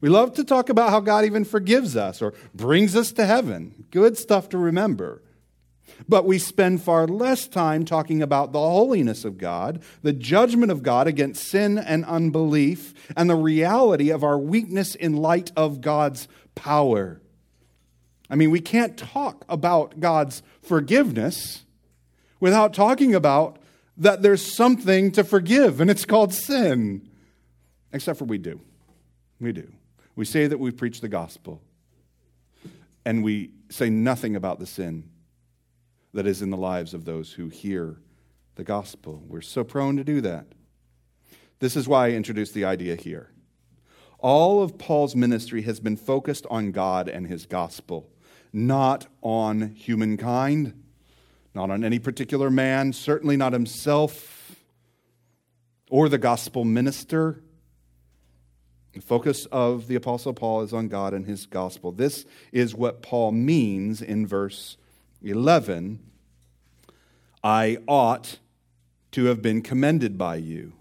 We 0.00 0.08
love 0.08 0.34
to 0.34 0.44
talk 0.44 0.68
about 0.68 0.90
how 0.90 1.00
God 1.00 1.24
even 1.24 1.44
forgives 1.44 1.96
us 1.96 2.22
or 2.22 2.32
brings 2.54 2.94
us 2.94 3.10
to 3.12 3.26
heaven. 3.26 3.86
Good 3.90 4.16
stuff 4.16 4.48
to 4.50 4.58
remember. 4.58 5.22
But 6.08 6.24
we 6.24 6.38
spend 6.38 6.82
far 6.82 7.08
less 7.08 7.48
time 7.48 7.84
talking 7.84 8.22
about 8.22 8.52
the 8.52 8.60
holiness 8.60 9.24
of 9.24 9.36
God, 9.36 9.82
the 10.02 10.12
judgment 10.12 10.70
of 10.70 10.84
God 10.84 11.08
against 11.08 11.48
sin 11.48 11.76
and 11.76 12.04
unbelief, 12.04 12.94
and 13.16 13.28
the 13.28 13.34
reality 13.34 14.10
of 14.10 14.22
our 14.22 14.38
weakness 14.38 14.94
in 14.94 15.16
light 15.16 15.50
of 15.56 15.80
God's 15.80 16.28
power. 16.54 17.20
I 18.30 18.34
mean, 18.36 18.50
we 18.50 18.60
can't 18.60 18.96
talk 18.96 19.44
about 19.48 20.00
God's 20.00 20.42
forgiveness 20.62 21.64
without 22.40 22.74
talking 22.74 23.14
about 23.14 23.58
that 23.96 24.22
there's 24.22 24.54
something 24.54 25.10
to 25.12 25.24
forgive, 25.24 25.80
and 25.80 25.90
it's 25.90 26.04
called 26.04 26.32
sin. 26.32 27.08
Except 27.92 28.18
for 28.18 28.26
we 28.26 28.38
do. 28.38 28.60
We 29.40 29.52
do. 29.52 29.72
We 30.14 30.24
say 30.24 30.46
that 30.46 30.58
we 30.58 30.70
preach 30.70 31.00
the 31.00 31.08
gospel, 31.08 31.62
and 33.04 33.24
we 33.24 33.52
say 33.70 33.88
nothing 33.88 34.36
about 34.36 34.58
the 34.58 34.66
sin 34.66 35.08
that 36.14 36.26
is 36.26 36.42
in 36.42 36.50
the 36.50 36.56
lives 36.56 36.94
of 36.94 37.04
those 37.04 37.32
who 37.32 37.48
hear 37.48 37.96
the 38.56 38.64
gospel. 38.64 39.22
We're 39.26 39.40
so 39.40 39.64
prone 39.64 39.96
to 39.96 40.04
do 40.04 40.20
that. 40.22 40.46
This 41.60 41.76
is 41.76 41.88
why 41.88 42.06
I 42.06 42.10
introduced 42.10 42.54
the 42.54 42.64
idea 42.64 42.96
here. 42.96 43.30
All 44.18 44.62
of 44.62 44.78
Paul's 44.78 45.14
ministry 45.14 45.62
has 45.62 45.80
been 45.80 45.96
focused 45.96 46.46
on 46.50 46.72
God 46.72 47.08
and 47.08 47.26
his 47.26 47.46
gospel, 47.46 48.10
not 48.52 49.06
on 49.22 49.74
humankind, 49.74 50.84
not 51.54 51.70
on 51.70 51.84
any 51.84 51.98
particular 51.98 52.50
man, 52.50 52.92
certainly 52.92 53.36
not 53.36 53.52
himself 53.52 54.56
or 55.90 56.08
the 56.08 56.18
gospel 56.18 56.64
minister. 56.64 57.42
The 58.92 59.00
focus 59.00 59.46
of 59.46 59.86
the 59.86 59.94
Apostle 59.94 60.34
Paul 60.34 60.62
is 60.62 60.72
on 60.72 60.88
God 60.88 61.14
and 61.14 61.26
his 61.26 61.46
gospel. 61.46 61.92
This 61.92 62.24
is 62.52 62.74
what 62.74 63.02
Paul 63.02 63.32
means 63.32 64.02
in 64.02 64.26
verse 64.26 64.76
11, 65.22 66.00
I 67.42 67.78
ought 67.86 68.38
to 69.12 69.24
have 69.26 69.42
been 69.42 69.62
commended 69.62 70.18
by 70.18 70.36
you. 70.36 70.72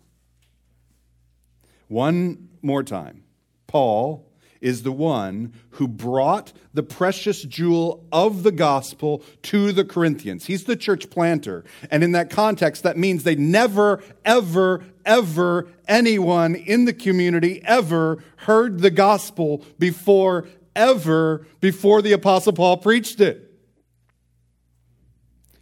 One 1.88 2.50
more 2.62 2.84
time. 2.84 3.24
Paul 3.68 4.27
is 4.62 4.84
the 4.84 4.92
one 4.92 5.54
who 5.72 5.88
brought 5.88 6.54
the 6.74 6.84
precious 6.84 7.44
jewel 7.44 8.06
of 8.12 8.44
the 8.44 8.52
gospel 8.52 9.24
to 9.44 9.72
the 9.72 9.86
Corinthians. 9.86 10.46
He's 10.46 10.64
the 10.66 10.76
church 10.76 11.10
planter. 11.10 11.64
And 11.92 12.04
in 12.04 12.12
that 12.14 12.30
context, 12.30 12.84
that 12.84 12.98
means 12.98 13.24
they 13.24 13.36
never, 13.36 14.02
ever, 14.26 14.84
ever, 15.06 15.68
anyone 15.88 16.56
in 16.56 16.86
the 16.86 16.94
community 16.94 17.62
ever 17.64 18.24
heard 18.38 18.80
the 18.80 18.92
gospel 18.92 19.64
before, 19.80 20.48
ever, 20.76 21.46
before 21.60 22.02
the 22.02 22.14
Apostle 22.14 22.54
Paul 22.54 22.78
preached 22.78 23.20
it. 23.20 23.44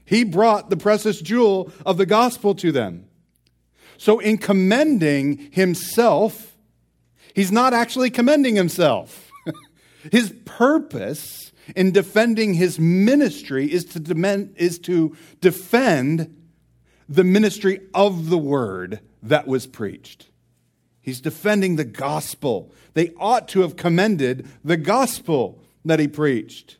He 0.06 0.24
brought 0.24 0.70
the 0.70 0.78
precious 0.78 1.20
jewel 1.20 1.72
of 1.86 1.98
the 1.98 2.06
gospel 2.06 2.54
to 2.56 2.72
them. 2.72 3.06
So, 3.98 4.20
in 4.20 4.38
commending 4.38 5.50
himself, 5.52 6.55
he's 7.36 7.52
not 7.52 7.74
actually 7.74 8.10
commending 8.10 8.56
himself. 8.56 9.30
his 10.12 10.34
purpose 10.46 11.52
in 11.76 11.92
defending 11.92 12.56
his 12.56 12.80
ministry 12.80 13.72
is 13.72 13.86
to, 13.86 14.00
demand, 14.00 14.56
is 14.58 14.80
to 14.80 15.16
defend 15.42 16.36
the 17.08 17.24
ministry 17.24 17.82
of 17.94 18.30
the 18.30 18.38
word 18.38 19.00
that 19.22 19.48
was 19.48 19.68
preached. 19.68 20.30
He's 21.02 21.22
defending 21.22 21.76
the 21.76 21.86
gospel. 21.86 22.72
They 22.94 23.12
ought 23.20 23.48
to 23.50 23.62
have 23.62 23.76
commended 23.76 24.48
the 24.64 24.78
gospel 24.78 25.62
that 25.84 26.00
he 26.00 26.08
preached. 26.08 26.78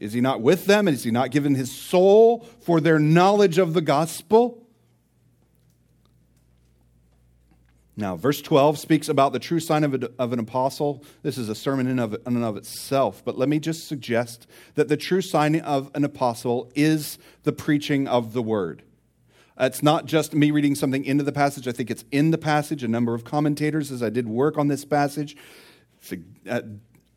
Is 0.00 0.14
he 0.14 0.20
not 0.20 0.40
with 0.40 0.66
them? 0.66 0.88
Is 0.88 1.04
he 1.04 1.10
not 1.10 1.30
given 1.30 1.54
his 1.54 1.70
soul 1.70 2.46
for 2.60 2.80
their 2.80 2.98
knowledge 2.98 3.58
of 3.58 3.74
the 3.74 3.82
gospel? 3.82 4.66
Now, 7.96 8.16
verse 8.16 8.40
12 8.40 8.78
speaks 8.78 9.08
about 9.08 9.32
the 9.32 9.38
true 9.38 9.60
sign 9.60 9.84
of, 9.84 9.94
a, 9.94 10.10
of 10.18 10.32
an 10.32 10.38
apostle. 10.38 11.04
This 11.22 11.36
is 11.36 11.48
a 11.48 11.54
sermon 11.54 11.86
in, 11.86 11.98
of, 11.98 12.14
in 12.14 12.36
and 12.36 12.44
of 12.44 12.56
itself, 12.56 13.22
but 13.24 13.36
let 13.36 13.48
me 13.48 13.58
just 13.58 13.86
suggest 13.86 14.46
that 14.74 14.88
the 14.88 14.96
true 14.96 15.20
sign 15.20 15.60
of 15.60 15.90
an 15.94 16.04
apostle 16.04 16.70
is 16.74 17.18
the 17.42 17.52
preaching 17.52 18.08
of 18.08 18.32
the 18.32 18.42
word. 18.42 18.82
It's 19.58 19.82
not 19.82 20.06
just 20.06 20.32
me 20.32 20.50
reading 20.50 20.74
something 20.74 21.04
into 21.04 21.22
the 21.22 21.32
passage. 21.32 21.68
I 21.68 21.72
think 21.72 21.90
it's 21.90 22.04
in 22.10 22.30
the 22.30 22.38
passage. 22.38 22.82
A 22.82 22.88
number 22.88 23.14
of 23.14 23.24
commentators, 23.24 23.90
as 23.92 24.02
I 24.02 24.08
did 24.08 24.26
work 24.26 24.56
on 24.56 24.68
this 24.68 24.86
passage, 24.86 25.36
uh, 26.48 26.62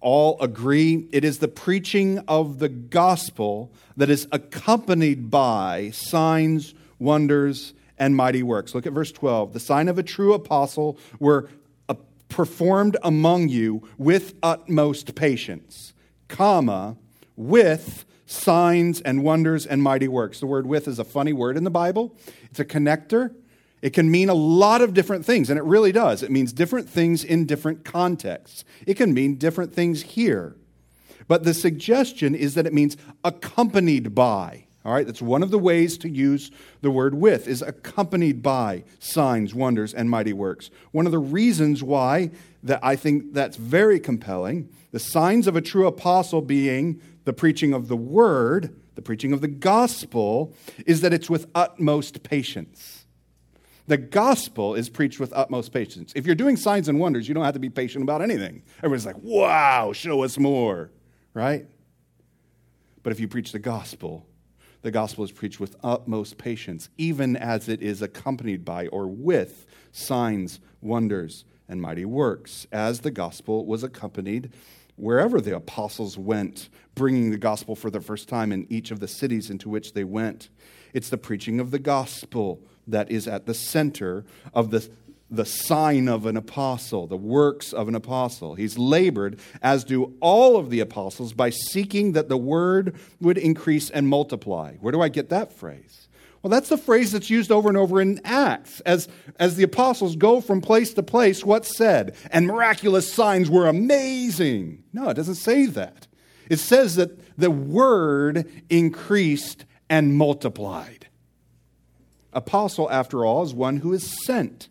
all 0.01 0.38
agree 0.42 1.08
it 1.13 1.24
is 1.24 1.39
the 1.39 1.48
preaching 1.48 2.20
of 2.27 2.60
the 2.60 2.68
gospel 2.68 3.72
that 3.96 4.10
is 4.10 4.27
accompanied 4.34 5.32
by 5.32 5.92
signs, 5.92 6.74
wonders, 7.00 7.74
and 7.98 8.16
mighty 8.16 8.44
works. 8.44 8.74
Look 8.74 8.86
at 8.86 8.94
verse 8.94 9.12
12. 9.12 9.54
The 9.54 9.60
sign 9.60 9.88
of 9.88 9.98
a 9.98 10.04
true 10.04 10.34
apostle 10.34 10.98
were 11.20 11.50
uh, 11.90 11.96
performed 12.30 12.98
among 13.04 13.50
you 13.50 13.88
with 13.98 14.36
utmost 14.42 15.16
patience, 15.16 15.94
comma, 16.28 16.98
with 17.36 18.06
signs 18.26 19.02
and 19.02 19.24
wonders 19.24 19.66
and 19.66 19.82
mighty 19.84 20.08
works. 20.08 20.40
The 20.40 20.48
word 20.48 20.68
with 20.68 20.88
is 20.88 21.00
a 21.00 21.04
funny 21.04 21.34
word 21.34 21.58
in 21.58 21.64
the 21.64 21.70
Bible. 21.70 22.16
It's 22.50 22.60
a 22.60 22.66
connector. 22.66 23.34
It 23.82 23.92
can 23.92 24.10
mean 24.10 24.30
a 24.30 24.34
lot 24.34 24.82
of 24.82 24.94
different 24.94 25.26
things, 25.26 25.50
and 25.50 25.60
it 25.60 25.64
really 25.64 25.92
does. 25.92 26.24
It 26.24 26.32
means 26.32 26.54
different 26.54 26.90
things 26.90 27.24
in 27.24 27.46
different 27.46 27.84
contexts. 27.84 28.64
It 28.88 28.96
can 28.96 29.14
mean 29.14 29.36
different 29.36 29.74
things 29.74 30.04
here. 30.04 30.56
But 31.28 31.44
the 31.44 31.54
suggestion 31.54 32.34
is 32.34 32.56
that 32.56 32.66
it 32.66 32.74
means 32.74 32.96
accompanied 33.24 34.16
by, 34.16 34.66
All 34.86 34.94
right, 34.94 35.06
that's 35.06 35.22
one 35.22 35.44
of 35.44 35.50
the 35.50 35.60
ways 35.60 35.98
to 36.00 36.10
use 36.10 36.52
the 36.82 36.92
word 36.92 37.16
with, 37.16 37.48
is 37.48 37.62
accompanied 37.62 38.42
by 38.42 38.84
signs, 39.00 39.56
wonders, 39.56 39.94
and 39.94 40.10
mighty 40.10 40.34
works. 40.34 40.70
One 40.92 41.06
of 41.06 41.13
the 41.13 41.20
reasons 41.20 41.82
why 41.82 42.32
that 42.63 42.80
I 42.84 42.98
think 42.98 43.34
that's 43.34 43.56
very 43.56 44.00
compelling, 44.00 44.70
the 44.92 45.00
signs 45.00 45.48
of 45.48 45.56
a 45.56 45.62
true 45.62 45.88
apostle 45.88 46.42
being 46.42 47.00
the 47.24 47.32
preaching 47.32 47.74
of 47.74 47.88
the 47.88 47.96
word, 47.96 48.75
the 48.96 49.02
preaching 49.02 49.32
of 49.32 49.40
the 49.40 49.48
gospel, 49.48 50.54
is 50.86 51.00
that 51.00 51.13
it's 51.13 51.30
with 51.30 51.48
utmost 51.56 52.24
patience. 52.24 53.06
The 53.88 53.98
gospel 53.98 54.75
is 54.75 54.90
preached 54.90 55.20
with 55.20 55.32
utmost 55.34 55.74
patience. 55.74 56.12
If 56.16 56.25
you're 56.25 56.36
doing 56.36 56.58
signs 56.58 56.90
and 56.90 57.00
wonders, 57.00 57.28
you 57.28 57.34
don't 57.34 57.44
have 57.44 57.54
to 57.54 57.60
be 57.60 57.70
patient 57.70 58.04
about 58.04 58.22
anything. 58.22 58.63
Everyone's 58.80 59.06
like, 59.06 59.18
wow, 59.22 59.94
show 59.94 60.24
us 60.24 60.38
more, 60.38 60.92
right? 61.34 61.68
But 63.02 63.12
if 63.12 63.20
you 63.20 63.28
preach 63.28 63.52
the 63.52 63.60
gospel, 63.60 64.25
the 64.84 64.92
gospel 64.92 65.24
is 65.24 65.32
preached 65.32 65.60
with 65.60 65.75
utmost 65.84 66.38
patience, 66.38 66.90
even 66.98 67.36
as 67.36 67.68
it 67.68 67.82
is 67.82 68.02
accompanied 68.02 68.63
by 68.63 68.88
or 68.88 69.08
with 69.08 69.66
signs, 69.92 70.60
wonders, 70.82 71.46
and 71.68 71.82
mighty 71.82 72.06
works, 72.06 72.68
as 72.72 73.00
the 73.00 73.10
gospel 73.10 73.66
was 73.66 73.84
accompanied 73.84 74.52
wherever 74.96 75.42
the 75.42 75.56
apostles 75.56 76.18
went, 76.18 76.70
bringing 76.96 77.32
the 77.32 77.38
gospel 77.38 77.75
for 77.75 77.90
the 77.90 78.02
first 78.02 78.28
time 78.28 78.52
in 78.52 78.68
each 78.70 78.92
of 78.92 79.00
the 79.00 79.08
cities 79.08 79.50
into 79.50 79.70
which 79.70 79.94
they 79.94 80.04
went. 80.04 80.50
It's 80.94 81.10
the 81.10 81.18
preaching 81.18 81.60
of 81.60 81.72
the 81.72 81.80
gospel 81.80 82.62
that 82.86 83.10
is 83.10 83.28
at 83.28 83.46
the 83.46 83.54
center 83.54 84.25
of 84.54 84.70
the 84.70 84.88
the 85.34 85.46
sign 85.46 86.08
of 86.08 86.25
an 86.25 86.38
apostle, 86.38 87.08
the 87.08 87.18
works 87.18 87.74
of 87.74 87.88
an 87.88 87.96
apostle. 87.96 88.56
He's 88.56 88.78
labored, 88.78 89.40
as 89.62 89.84
do 89.84 90.13
all 90.20 90.58
of 90.58 90.70
the 90.70 90.80
apostles, 90.80 91.34
by 91.34 91.50
seeking 91.50 92.12
that 92.12 92.30
the 92.30 92.38
word 92.38 92.96
would 93.20 93.38
increase 93.38 93.90
and 93.90 94.08
multiply. 94.08 94.75
Where 94.75 94.92
do 94.92 95.02
I 95.02 95.10
get 95.10 95.30
that 95.30 95.52
phrase? 95.52 96.08
Well, 96.44 96.52
that's 96.52 96.70
the 96.70 96.78
phrase 96.78 97.13
that's 97.13 97.30
used 97.30 97.52
over 97.52 97.70
and 97.70 97.78
over 97.78 98.02
in 98.02 98.20
Acts. 98.25 98.82
As, 98.82 99.08
as 99.40 99.56
the 99.56 99.63
apostles 99.63 100.16
go 100.16 100.42
from 100.42 100.62
place 100.62 100.94
to 100.94 101.02
place, 101.02 101.44
what's 101.44 101.75
said? 101.75 102.16
And 102.32 102.48
miraculous 102.48 103.12
signs 103.12 103.50
were 103.50 103.68
amazing. 103.68 104.84
No, 104.92 105.10
it 105.10 105.13
doesn't 105.13 105.36
say 105.36 105.66
that. 105.68 106.08
It 106.50 106.60
says 106.60 106.96
that 106.98 107.38
the 107.40 107.50
word 107.50 108.52
increased 108.70 109.66
and 109.90 110.16
multiplied. 110.16 111.08
Apostle, 112.34 112.92
after 112.92 113.25
all, 113.25 113.44
is 113.44 113.54
one 113.54 113.78
who 113.78 113.94
is 113.94 114.13
sent. 114.25 114.68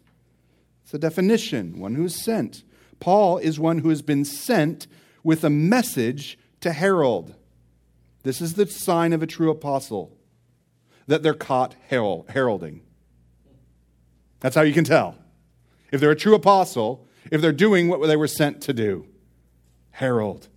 It's 0.92 0.98
a 0.98 1.08
definition, 1.08 1.80
one 1.80 1.94
who 1.94 2.04
is 2.04 2.14
sent. 2.14 2.64
Paul 3.00 3.38
is 3.38 3.58
one 3.58 3.78
who 3.78 3.88
has 3.88 4.02
been 4.02 4.26
sent 4.26 4.86
with 5.24 5.42
a 5.42 5.48
message 5.48 6.38
to 6.60 6.70
herald. 6.70 7.34
This 8.24 8.42
is 8.42 8.54
the 8.54 8.66
sign 8.66 9.14
of 9.14 9.22
a 9.22 9.26
true 9.26 9.50
apostle 9.50 10.14
that 11.06 11.22
they're 11.22 11.32
caught 11.32 11.76
heralding. 11.88 12.82
That's 14.40 14.54
how 14.54 14.60
you 14.60 14.74
can 14.74 14.84
tell. 14.84 15.16
If 15.90 16.02
they're 16.02 16.10
a 16.10 16.14
true 16.14 16.34
apostle, 16.34 17.08
if 17.30 17.40
they're 17.40 17.52
doing 17.52 17.88
what 17.88 18.06
they 18.06 18.16
were 18.16 18.28
sent 18.28 18.60
to 18.64 18.74
do, 18.74 19.06
herald. 19.92 20.48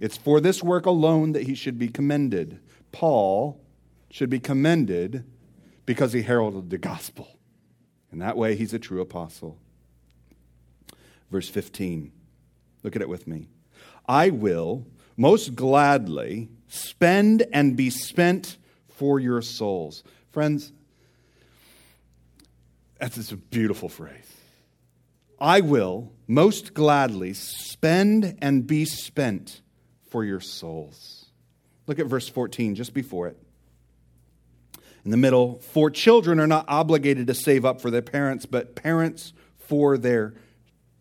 It's 0.00 0.16
for 0.16 0.40
this 0.40 0.60
work 0.60 0.86
alone 0.86 1.30
that 1.34 1.44
he 1.44 1.54
should 1.54 1.78
be 1.78 1.86
commended. 1.86 2.58
Paul 2.90 3.60
should 4.10 4.28
be 4.28 4.40
commended 4.40 5.24
because 5.86 6.12
he 6.14 6.22
heralded 6.22 6.70
the 6.70 6.78
gospel. 6.78 7.33
And 8.14 8.22
that 8.22 8.36
way, 8.36 8.54
he's 8.54 8.72
a 8.72 8.78
true 8.78 9.00
apostle. 9.00 9.58
Verse 11.32 11.48
15. 11.48 12.12
Look 12.84 12.94
at 12.94 13.02
it 13.02 13.08
with 13.08 13.26
me. 13.26 13.48
I 14.06 14.30
will 14.30 14.86
most 15.16 15.56
gladly 15.56 16.48
spend 16.68 17.44
and 17.52 17.76
be 17.76 17.90
spent 17.90 18.56
for 18.86 19.18
your 19.18 19.42
souls. 19.42 20.04
Friends, 20.30 20.70
that's 23.00 23.32
a 23.32 23.36
beautiful 23.36 23.88
phrase. 23.88 24.32
I 25.40 25.60
will 25.60 26.12
most 26.28 26.72
gladly 26.72 27.32
spend 27.32 28.38
and 28.40 28.64
be 28.64 28.84
spent 28.84 29.60
for 30.08 30.22
your 30.24 30.38
souls. 30.38 31.26
Look 31.88 31.98
at 31.98 32.06
verse 32.06 32.28
14, 32.28 32.76
just 32.76 32.94
before 32.94 33.26
it 33.26 33.43
in 35.04 35.10
the 35.10 35.16
middle. 35.16 35.56
For 35.72 35.90
children 35.90 36.40
are 36.40 36.46
not 36.46 36.64
obligated 36.68 37.26
to 37.26 37.34
save 37.34 37.64
up 37.64 37.80
for 37.80 37.90
their 37.90 38.02
parents, 38.02 38.46
but 38.46 38.74
parents 38.74 39.32
for 39.58 39.98
their 39.98 40.34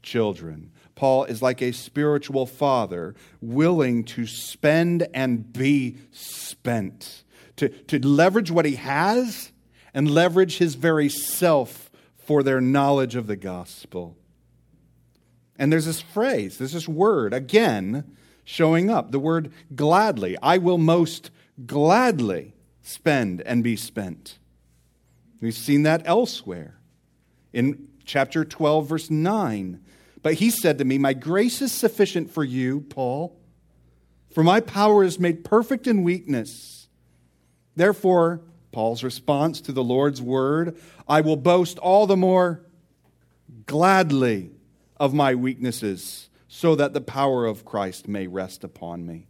children. 0.01 0.71
Paul 0.95 1.23
is 1.25 1.41
like 1.41 1.61
a 1.61 1.71
spiritual 1.71 2.45
father, 2.45 3.15
willing 3.41 4.03
to 4.05 4.27
spend 4.27 5.07
and 5.13 5.51
be 5.51 5.97
spent, 6.11 7.23
to, 7.55 7.69
to 7.69 8.05
leverage 8.05 8.51
what 8.51 8.65
he 8.65 8.75
has 8.75 9.51
and 9.93 10.09
leverage 10.09 10.57
his 10.57 10.75
very 10.75 11.09
self 11.09 11.89
for 12.17 12.43
their 12.43 12.61
knowledge 12.61 13.15
of 13.15 13.27
the 13.27 13.35
gospel. 13.35 14.15
And 15.57 15.71
there's 15.71 15.85
this 15.85 16.01
phrase, 16.01 16.57
there's 16.57 16.73
this 16.73 16.87
word 16.87 17.33
again 17.33 18.15
showing 18.43 18.89
up 18.89 19.11
the 19.11 19.19
word 19.19 19.51
gladly. 19.75 20.37
I 20.41 20.57
will 20.57 20.77
most 20.77 21.31
gladly 21.65 22.52
spend 22.83 23.41
and 23.41 23.63
be 23.63 23.75
spent. 23.75 24.37
We've 25.41 25.53
seen 25.53 25.83
that 25.83 26.03
elsewhere 26.05 26.79
in 27.51 27.87
chapter 28.05 28.45
12, 28.45 28.87
verse 28.87 29.09
9. 29.09 29.79
But 30.21 30.35
he 30.35 30.49
said 30.49 30.77
to 30.77 30.85
me, 30.85 30.97
My 30.97 31.13
grace 31.13 31.61
is 31.61 31.71
sufficient 31.71 32.29
for 32.29 32.43
you, 32.43 32.81
Paul, 32.81 33.37
for 34.33 34.43
my 34.43 34.59
power 34.59 35.03
is 35.03 35.19
made 35.19 35.43
perfect 35.43 35.87
in 35.87 36.03
weakness. 36.03 36.87
Therefore, 37.75 38.41
Paul's 38.71 39.03
response 39.03 39.61
to 39.61 39.71
the 39.71 39.83
Lord's 39.83 40.21
word, 40.21 40.77
I 41.07 41.21
will 41.21 41.35
boast 41.35 41.77
all 41.79 42.07
the 42.07 42.17
more 42.17 42.65
gladly 43.65 44.51
of 44.97 45.13
my 45.13 45.35
weaknesses, 45.35 46.29
so 46.47 46.75
that 46.75 46.93
the 46.93 47.01
power 47.01 47.45
of 47.45 47.65
Christ 47.65 48.07
may 48.07 48.27
rest 48.27 48.63
upon 48.63 49.05
me. 49.05 49.27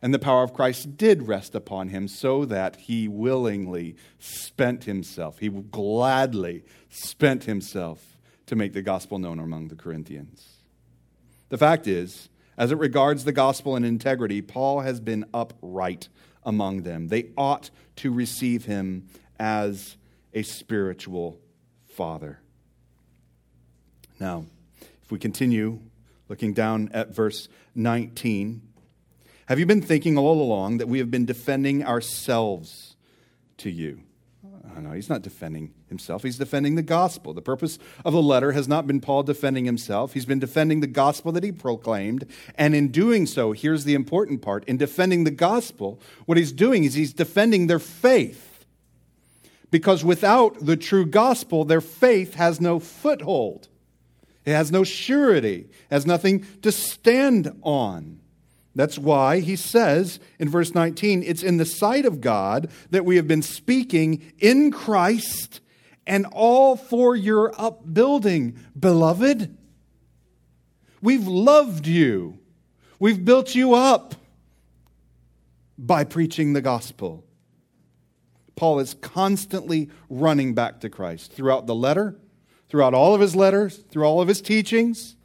And 0.00 0.14
the 0.14 0.18
power 0.18 0.42
of 0.42 0.54
Christ 0.54 0.96
did 0.96 1.26
rest 1.26 1.54
upon 1.54 1.88
him 1.88 2.08
so 2.08 2.44
that 2.44 2.76
he 2.76 3.08
willingly 3.08 3.96
spent 4.18 4.84
himself. 4.84 5.38
He 5.38 5.48
gladly 5.48 6.64
spent 6.88 7.44
himself 7.44 8.16
to 8.46 8.56
make 8.56 8.72
the 8.72 8.82
gospel 8.82 9.18
known 9.18 9.38
among 9.38 9.68
the 9.68 9.76
Corinthians. 9.76 10.58
The 11.48 11.58
fact 11.58 11.86
is, 11.86 12.28
as 12.56 12.72
it 12.72 12.78
regards 12.78 13.24
the 13.24 13.32
gospel 13.32 13.76
and 13.76 13.84
integrity, 13.84 14.42
Paul 14.42 14.80
has 14.80 15.00
been 15.00 15.24
upright 15.32 16.08
among 16.42 16.82
them. 16.82 17.08
They 17.08 17.30
ought 17.36 17.70
to 17.96 18.12
receive 18.12 18.64
him 18.64 19.08
as 19.38 19.96
a 20.32 20.42
spiritual 20.42 21.38
father. 21.94 22.40
Now, 24.20 24.46
if 25.02 25.10
we 25.10 25.18
continue 25.18 25.80
looking 26.28 26.52
down 26.52 26.90
at 26.92 27.14
verse 27.14 27.48
19, 27.74 28.62
have 29.48 29.58
you 29.58 29.64
been 29.64 29.80
thinking 29.80 30.18
all 30.18 30.42
along 30.42 30.76
that 30.76 30.88
we 30.88 30.98
have 30.98 31.10
been 31.10 31.24
defending 31.24 31.82
ourselves 31.82 32.96
to 33.56 33.70
you? 33.70 34.02
Oh, 34.76 34.80
no, 34.80 34.92
he's 34.92 35.08
not 35.08 35.22
defending 35.22 35.72
himself. 35.88 36.22
He's 36.22 36.36
defending 36.36 36.74
the 36.74 36.82
gospel. 36.82 37.32
The 37.32 37.40
purpose 37.40 37.78
of 38.04 38.12
the 38.12 38.20
letter 38.20 38.52
has 38.52 38.68
not 38.68 38.86
been 38.86 39.00
Paul 39.00 39.22
defending 39.22 39.64
himself. 39.64 40.12
He's 40.12 40.26
been 40.26 40.38
defending 40.38 40.80
the 40.80 40.86
gospel 40.86 41.32
that 41.32 41.42
he 41.42 41.50
proclaimed. 41.50 42.26
And 42.56 42.74
in 42.74 42.88
doing 42.88 43.24
so, 43.24 43.52
here's 43.52 43.84
the 43.84 43.94
important 43.94 44.42
part 44.42 44.64
in 44.66 44.76
defending 44.76 45.24
the 45.24 45.30
gospel, 45.30 45.98
what 46.26 46.36
he's 46.36 46.52
doing 46.52 46.84
is 46.84 46.92
he's 46.92 47.14
defending 47.14 47.68
their 47.68 47.78
faith. 47.78 48.66
Because 49.70 50.04
without 50.04 50.66
the 50.66 50.76
true 50.76 51.06
gospel, 51.06 51.64
their 51.64 51.80
faith 51.80 52.34
has 52.34 52.60
no 52.60 52.78
foothold, 52.78 53.68
it 54.44 54.52
has 54.52 54.70
no 54.70 54.84
surety, 54.84 55.70
it 55.70 55.90
has 55.90 56.04
nothing 56.04 56.44
to 56.60 56.70
stand 56.70 57.58
on. 57.62 58.20
That's 58.78 58.96
why 58.96 59.40
he 59.40 59.56
says 59.56 60.20
in 60.38 60.48
verse 60.48 60.72
19, 60.72 61.24
it's 61.24 61.42
in 61.42 61.56
the 61.56 61.64
sight 61.64 62.06
of 62.06 62.20
God 62.20 62.70
that 62.90 63.04
we 63.04 63.16
have 63.16 63.26
been 63.26 63.42
speaking 63.42 64.22
in 64.38 64.70
Christ 64.70 65.58
and 66.06 66.24
all 66.30 66.76
for 66.76 67.16
your 67.16 67.52
upbuilding, 67.60 68.56
beloved. 68.78 69.58
We've 71.02 71.26
loved 71.26 71.88
you, 71.88 72.38
we've 73.00 73.24
built 73.24 73.52
you 73.56 73.74
up 73.74 74.14
by 75.76 76.04
preaching 76.04 76.52
the 76.52 76.62
gospel. 76.62 77.24
Paul 78.54 78.78
is 78.78 78.94
constantly 78.94 79.90
running 80.08 80.54
back 80.54 80.82
to 80.82 80.88
Christ 80.88 81.32
throughout 81.32 81.66
the 81.66 81.74
letter, 81.74 82.16
throughout 82.68 82.94
all 82.94 83.12
of 83.12 83.20
his 83.20 83.34
letters, 83.34 83.78
through 83.90 84.04
all 84.04 84.20
of 84.20 84.28
his 84.28 84.40
teachings. 84.40 85.16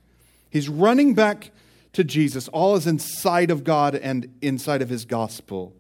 He's 0.49 0.69
running 0.69 1.13
back 1.13 1.51
to 1.93 2.03
Jesus. 2.03 2.47
All 2.49 2.75
is 2.75 2.85
inside 2.85 3.51
of 3.51 3.63
God 3.63 3.95
and 3.95 4.33
inside 4.41 4.81
of 4.81 4.89
his 4.89 5.05
gospel. 5.05 5.75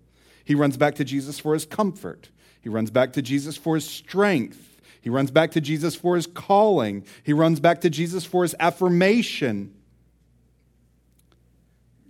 He 0.45 0.55
runs 0.55 0.77
back 0.77 0.95
to 0.95 1.03
Jesus 1.03 1.39
for 1.39 1.53
his 1.53 1.65
comfort. 1.65 2.29
He 2.61 2.69
runs 2.69 2.91
back 2.91 3.13
to 3.13 3.21
Jesus 3.21 3.57
for 3.57 3.75
his 3.75 3.87
strength. 3.87 4.77
He 5.01 5.09
runs 5.09 5.31
back 5.31 5.51
to 5.51 5.61
Jesus 5.61 5.95
for 5.95 6.15
his 6.15 6.27
calling. 6.27 7.05
He 7.23 7.33
runs 7.33 7.59
back 7.59 7.81
to 7.81 7.89
Jesus 7.89 8.23
for 8.23 8.43
his 8.43 8.55
affirmation. 8.59 9.73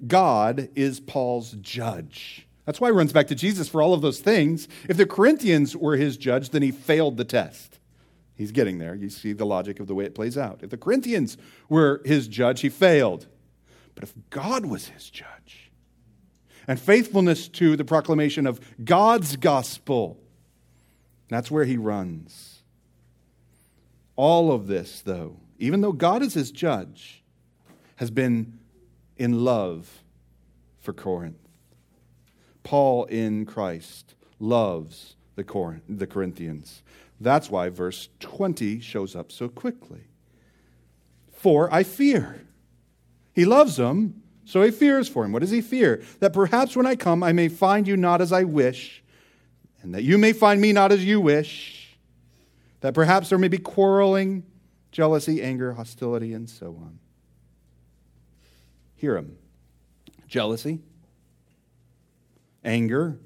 God 0.06 0.70
is 0.76 1.00
Paul's 1.00 1.54
judge 1.62 2.46
That's 2.66 2.80
why 2.82 2.90
he 2.90 2.92
runs 2.92 3.14
back 3.14 3.28
to 3.28 3.36
Jesus 3.36 3.68
for 3.68 3.82
all 3.82 3.94
of 3.94 4.02
those 4.02 4.20
things. 4.20 4.68
If 4.88 4.98
the 4.98 5.06
Corinthians 5.06 5.76
were 5.76 5.96
his 5.96 6.18
judge, 6.18 6.50
then 6.50 6.62
he 6.62 6.72
failed 6.72 7.18
the 7.18 7.26
test. 7.26 7.80
He's 8.36 8.52
getting 8.52 8.80
there. 8.80 8.96
You 8.96 9.10
see 9.10 9.34
the 9.34 9.46
logic 9.46 9.80
of 9.80 9.88
the 9.88 9.96
way 9.96 10.06
it 10.06 10.16
plays 10.16 10.38
out. 10.38 10.60
If 10.62 10.70
the 10.70 10.78
Corinthians 10.78 11.38
were 11.70 12.02
his 12.06 12.28
judge, 12.28 12.62
he 12.62 12.70
failed. 12.70 13.28
But 13.96 14.04
if 14.04 14.14
God 14.30 14.66
was 14.66 14.88
his 14.88 15.10
judge, 15.10 15.72
and 16.68 16.80
faithfulness 16.80 17.48
to 17.50 17.76
the 17.76 17.86
proclamation 17.86 18.48
of 18.48 18.60
God's 18.84 19.36
gospel, 19.36 20.18
that's 21.30 21.52
where 21.52 21.66
he 21.66 21.78
runs. 21.78 22.62
All 24.16 24.52
of 24.52 24.68
this, 24.68 25.02
though, 25.02 25.38
even 25.60 25.82
though 25.82 25.92
God 25.92 26.22
is 26.22 26.34
his 26.34 26.52
judge, 26.52 27.24
has 27.98 28.12
been 28.12 28.60
in 29.18 29.44
love 29.44 30.04
for 30.80 30.94
Corinth. 30.94 31.38
Paul 32.64 33.06
in 33.06 33.46
Christ 33.46 34.16
loves 34.40 35.16
the, 35.36 35.44
Corinthians. 35.44 36.84
That's 37.20 37.50
why 37.50 37.70
verse 37.70 38.10
20 38.20 38.80
shows 38.80 39.16
up 39.16 39.32
so 39.32 39.50
quickly. 39.50 40.02
For 41.32 41.74
I 41.74 41.84
fear. 41.84 42.42
He 43.34 43.46
loves 43.46 43.76
them, 43.76 44.22
so 44.46 44.62
he 44.62 44.72
fears 44.72 45.10
for 45.10 45.26
him. 45.26 45.32
What 45.32 45.40
does 45.40 45.52
he 45.52 45.62
fear? 45.62 46.04
That 46.20 46.34
perhaps 46.34 46.76
when 46.76 46.86
I 46.86 46.96
come, 46.96 47.24
I 47.24 47.34
may 47.34 47.50
find 47.50 47.88
you 47.88 47.98
not 47.98 48.22
as 48.22 48.32
I 48.32 48.44
wish, 48.44 49.04
and 49.82 49.94
that 49.96 50.04
you 50.04 50.18
may 50.18 50.34
find 50.34 50.62
me 50.62 50.72
not 50.72 50.92
as 50.92 51.04
you 51.04 51.20
wish. 51.20 51.98
That 52.82 52.94
perhaps 52.94 53.30
there 53.30 53.38
may 53.38 53.48
be 53.48 53.58
quarreling, 53.58 54.44
jealousy, 54.92 55.42
anger, 55.42 55.74
hostility, 55.74 56.34
and 56.34 56.50
so 56.50 56.68
on. 56.68 57.00
Hear 58.96 59.18
him 59.18 59.38
jealousy, 60.28 60.80
anger, 62.64 63.20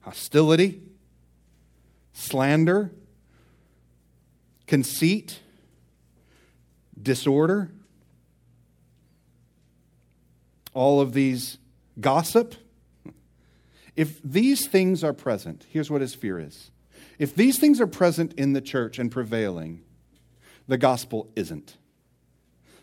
hostility, 0.00 0.80
slander, 2.12 2.92
conceit, 4.66 5.40
disorder, 7.00 7.70
all 10.74 11.00
of 11.00 11.12
these 11.12 11.58
gossip. 12.00 12.54
If 13.96 14.20
these 14.22 14.66
things 14.66 15.02
are 15.04 15.12
present, 15.12 15.66
here's 15.68 15.90
what 15.90 16.00
his 16.00 16.14
fear 16.14 16.38
is. 16.38 16.70
If 17.18 17.34
these 17.34 17.58
things 17.58 17.80
are 17.80 17.86
present 17.86 18.32
in 18.34 18.52
the 18.52 18.60
church 18.60 18.98
and 18.98 19.10
prevailing, 19.10 19.82
the 20.66 20.78
gospel 20.78 21.28
isn't. 21.36 21.76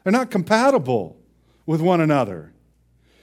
They're 0.04 0.12
not 0.12 0.32
compatible 0.32 1.18
with 1.66 1.82
one 1.82 2.02
another. 2.02 2.54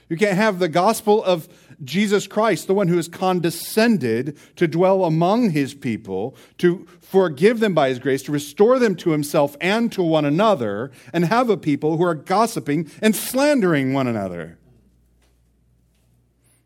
You 0.09 0.17
can't 0.17 0.37
have 0.37 0.59
the 0.59 0.67
gospel 0.67 1.23
of 1.23 1.47
Jesus 1.83 2.27
Christ, 2.27 2.67
the 2.67 2.73
one 2.73 2.87
who 2.87 2.95
has 2.95 3.07
condescended 3.07 4.37
to 4.55 4.67
dwell 4.67 5.05
among 5.05 5.51
his 5.51 5.73
people, 5.73 6.35
to 6.57 6.87
forgive 7.01 7.59
them 7.59 7.73
by 7.73 7.89
his 7.89 7.99
grace, 7.99 8.23
to 8.23 8.31
restore 8.31 8.79
them 8.79 8.95
to 8.97 9.11
himself 9.11 9.55
and 9.59 9.91
to 9.91 10.01
one 10.01 10.25
another, 10.25 10.91
and 11.13 11.25
have 11.25 11.49
a 11.49 11.57
people 11.57 11.97
who 11.97 12.03
are 12.03 12.15
gossiping 12.15 12.89
and 13.01 13.15
slandering 13.15 13.93
one 13.93 14.07
another. 14.07 14.57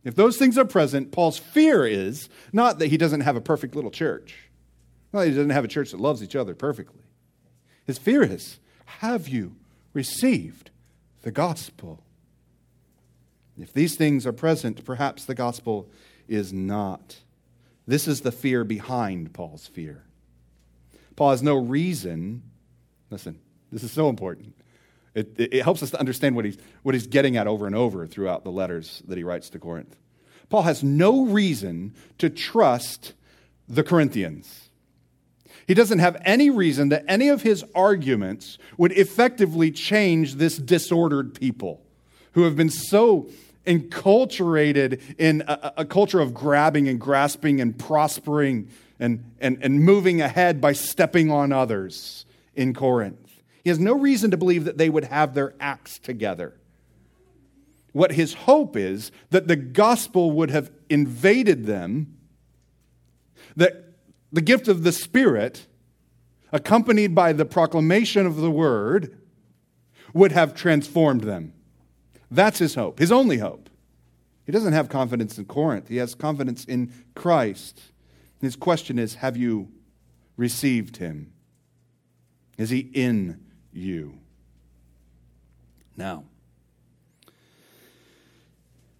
If 0.03 0.15
those 0.15 0.37
things 0.37 0.57
are 0.57 0.65
present, 0.65 1.11
Paul's 1.11 1.37
fear 1.37 1.85
is 1.85 2.29
not 2.53 2.79
that 2.79 2.87
he 2.87 2.97
doesn't 2.97 3.21
have 3.21 3.35
a 3.35 3.41
perfect 3.41 3.75
little 3.75 3.91
church, 3.91 4.49
not 5.11 5.21
that 5.21 5.29
he 5.29 5.35
doesn't 5.35 5.49
have 5.49 5.65
a 5.65 5.69
church 5.69 5.91
that 5.91 5.99
loves 5.99 6.23
each 6.23 6.35
other 6.35 6.55
perfectly. 6.55 7.03
His 7.85 7.97
fear 7.97 8.23
is 8.23 8.59
have 8.85 9.27
you 9.27 9.55
received 9.93 10.71
the 11.21 11.31
gospel? 11.31 12.03
If 13.61 13.73
these 13.73 13.95
things 13.95 14.25
are 14.25 14.33
present, 14.33 14.83
perhaps 14.85 15.25
the 15.25 15.35
gospel 15.35 15.89
is 16.27 16.53
not. 16.53 17.17
This 17.87 18.07
is 18.07 18.21
the 18.21 18.31
fear 18.31 18.63
behind 18.63 19.33
Paul's 19.33 19.67
fear. 19.67 20.03
Paul 21.15 21.31
has 21.31 21.43
no 21.43 21.57
reason, 21.57 22.43
listen, 23.09 23.39
this 23.71 23.83
is 23.83 23.91
so 23.91 24.09
important. 24.09 24.55
It, 25.15 25.39
it, 25.39 25.53
it, 25.55 25.63
helps 25.63 25.83
us 25.83 25.91
to 25.91 25.99
understand 25.99 26.35
what 26.35 26.45
he's, 26.45 26.57
what 26.83 26.95
he's 26.95 27.07
getting 27.07 27.35
at 27.35 27.47
over 27.47 27.65
and 27.65 27.75
over 27.75 28.05
throughout 28.05 28.43
the 28.43 28.51
letters 28.51 29.01
that 29.07 29.17
he 29.17 29.23
writes 29.23 29.49
to 29.49 29.59
Corinth. 29.59 29.97
Paul 30.49 30.61
has 30.61 30.83
no 30.83 31.25
reason 31.25 31.93
to 32.19 32.29
trust 32.29 33.13
the 33.67 33.83
Corinthians. 33.83 34.69
He 35.67 35.73
doesn't 35.73 35.99
have 35.99 36.17
any 36.25 36.49
reason 36.49 36.89
that 36.89 37.05
any 37.07 37.29
of 37.29 37.43
his 37.43 37.63
arguments 37.75 38.57
would 38.77 38.91
effectively 38.93 39.71
change 39.71 40.35
this 40.35 40.57
disordered 40.57 41.35
people 41.35 41.81
who 42.33 42.43
have 42.43 42.55
been 42.55 42.69
so 42.69 43.29
enculturated 43.69 44.99
in 45.19 45.43
a, 45.47 45.73
a, 45.77 45.85
culture 45.85 46.19
of 46.19 46.33
grabbing 46.33 46.87
and 46.87 46.99
grasping 46.99 47.61
and 47.61 47.77
prospering 47.77 48.67
and, 48.99 49.23
and, 49.39 49.59
and 49.61 49.81
moving 49.81 50.21
ahead 50.21 50.59
by 50.59 50.73
stepping 50.73 51.29
on 51.29 51.53
others 51.53 52.25
in 52.55 52.73
Corinth. 52.73 53.43
He 53.63 53.69
has 53.69 53.77
no 53.77 53.93
reason 53.93 54.31
to 54.31 54.37
believe 54.37 54.65
that 54.65 54.79
they 54.79 54.89
would 54.89 55.05
have 55.05 55.35
their 55.35 55.53
acts 55.59 55.99
together. 55.99 56.55
What 57.93 58.13
his 58.13 58.33
hope 58.33 58.75
is 58.75 59.11
that 59.29 59.47
the 59.47 59.55
gospel 59.55 60.31
would 60.31 60.49
have 60.49 60.71
invaded 60.89 61.67
them, 61.67 62.17
that 63.55 63.93
the 64.31 64.41
gift 64.41 64.67
of 64.67 64.83
the 64.83 64.91
Spirit, 64.91 65.67
accompanied 66.51 67.13
by 67.13 67.33
the 67.33 67.45
proclamation 67.45 68.25
of 68.25 68.37
the 68.37 68.51
word, 68.51 69.15
would 70.13 70.31
have 70.31 70.55
transformed 70.55 71.21
them. 71.21 71.53
That's 72.31 72.59
his 72.59 72.75
hope, 72.75 72.99
his 72.99 73.11
only 73.11 73.37
hope. 73.37 73.69
He 74.45 74.51
doesn't 74.51 74.73
have 74.73 74.89
confidence 74.89 75.37
in 75.37 75.45
Corinth, 75.45 75.87
he 75.87 75.97
has 75.97 76.15
confidence 76.15 76.65
in 76.65 76.91
Christ. 77.15 77.81
His 78.41 78.55
question 78.55 78.97
is 78.97 79.15
Have 79.15 79.37
you 79.37 79.69
received 80.37 80.97
him? 80.97 81.33
Is 82.57 82.69
he 82.69 82.79
in 82.79 83.39
you? 83.71 84.17
Now, 85.95 86.23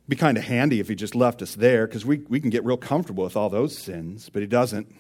be 0.08 0.16
kind 0.16 0.38
of 0.38 0.44
handy 0.44 0.80
if 0.80 0.90
he 0.90 0.96
just 0.96 1.14
left 1.14 1.42
us 1.42 1.56
there 1.56 1.86
because 1.86 2.06
we, 2.06 2.18
we 2.30 2.40
can 2.40 2.50
get 2.50 2.66
real 2.66 2.78
comfortable 2.78 3.24
with 3.24 3.38
all 3.38 3.50
those 3.50 3.78
sins, 3.78 4.30
but 4.30 4.42
he 4.42 4.48
doesn't. 4.48 4.94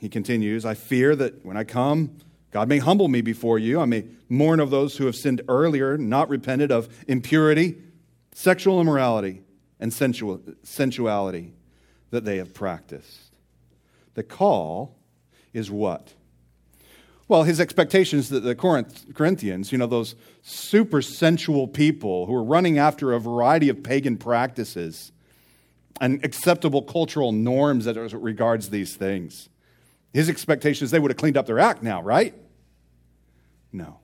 He 0.00 0.08
continues, 0.08 0.64
I 0.64 0.74
fear 0.74 1.16
that 1.16 1.44
when 1.44 1.56
I 1.56 1.64
come, 1.64 2.16
God 2.56 2.70
may 2.70 2.78
humble 2.78 3.08
me 3.08 3.20
before 3.20 3.58
you. 3.58 3.82
I 3.82 3.84
may 3.84 4.06
mourn 4.30 4.60
of 4.60 4.70
those 4.70 4.96
who 4.96 5.04
have 5.04 5.14
sinned 5.14 5.42
earlier, 5.46 5.98
not 5.98 6.30
repented 6.30 6.72
of 6.72 6.88
impurity, 7.06 7.74
sexual 8.32 8.80
immorality, 8.80 9.42
and 9.78 9.92
sensual, 9.92 10.40
sensuality 10.62 11.52
that 12.08 12.24
they 12.24 12.38
have 12.38 12.54
practiced. 12.54 13.34
The 14.14 14.22
call 14.22 14.96
is 15.52 15.70
what? 15.70 16.14
Well, 17.28 17.42
his 17.42 17.60
expectations 17.60 18.30
that 18.30 18.40
the 18.40 18.54
Corinthians, 18.54 19.70
you 19.70 19.76
know, 19.76 19.86
those 19.86 20.14
super 20.40 21.02
sensual 21.02 21.68
people 21.68 22.24
who 22.24 22.34
are 22.34 22.42
running 22.42 22.78
after 22.78 23.12
a 23.12 23.20
variety 23.20 23.68
of 23.68 23.82
pagan 23.82 24.16
practices 24.16 25.12
and 26.00 26.24
acceptable 26.24 26.80
cultural 26.80 27.32
norms 27.32 27.86
as 27.86 28.14
regards 28.14 28.70
these 28.70 28.96
things. 28.96 29.50
His 30.14 30.30
expectation 30.30 30.86
is 30.86 30.90
they 30.90 30.98
would 30.98 31.10
have 31.10 31.18
cleaned 31.18 31.36
up 31.36 31.44
their 31.44 31.58
act 31.58 31.82
now, 31.82 32.00
right? 32.00 32.34
No. 33.76 34.00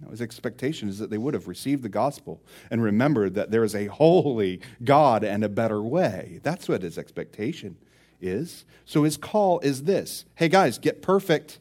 No, 0.00 0.10
his 0.10 0.22
expectation 0.22 0.88
is 0.88 0.98
that 0.98 1.10
they 1.10 1.18
would 1.18 1.34
have 1.34 1.46
received 1.46 1.82
the 1.82 1.90
gospel 1.90 2.42
and 2.70 2.82
remembered 2.82 3.34
that 3.34 3.50
there 3.50 3.64
is 3.64 3.74
a 3.74 3.86
holy 3.86 4.60
God 4.82 5.24
and 5.24 5.44
a 5.44 5.48
better 5.48 5.82
way. 5.82 6.40
That's 6.42 6.68
what 6.68 6.82
his 6.82 6.96
expectation 6.96 7.76
is. 8.20 8.64
So 8.86 9.04
his 9.04 9.16
call 9.16 9.60
is 9.60 9.84
this 9.84 10.24
hey, 10.36 10.48
guys, 10.48 10.78
get 10.78 11.02
perfect. 11.02 11.58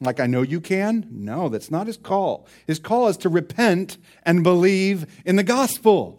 Like 0.00 0.20
I 0.20 0.26
know 0.26 0.42
you 0.42 0.60
can? 0.60 1.06
No, 1.10 1.48
that's 1.48 1.70
not 1.70 1.86
his 1.86 1.96
call. 1.96 2.46
His 2.66 2.78
call 2.78 3.08
is 3.08 3.16
to 3.18 3.28
repent 3.28 3.96
and 4.24 4.42
believe 4.42 5.22
in 5.24 5.36
the 5.36 5.44
gospel. 5.44 6.18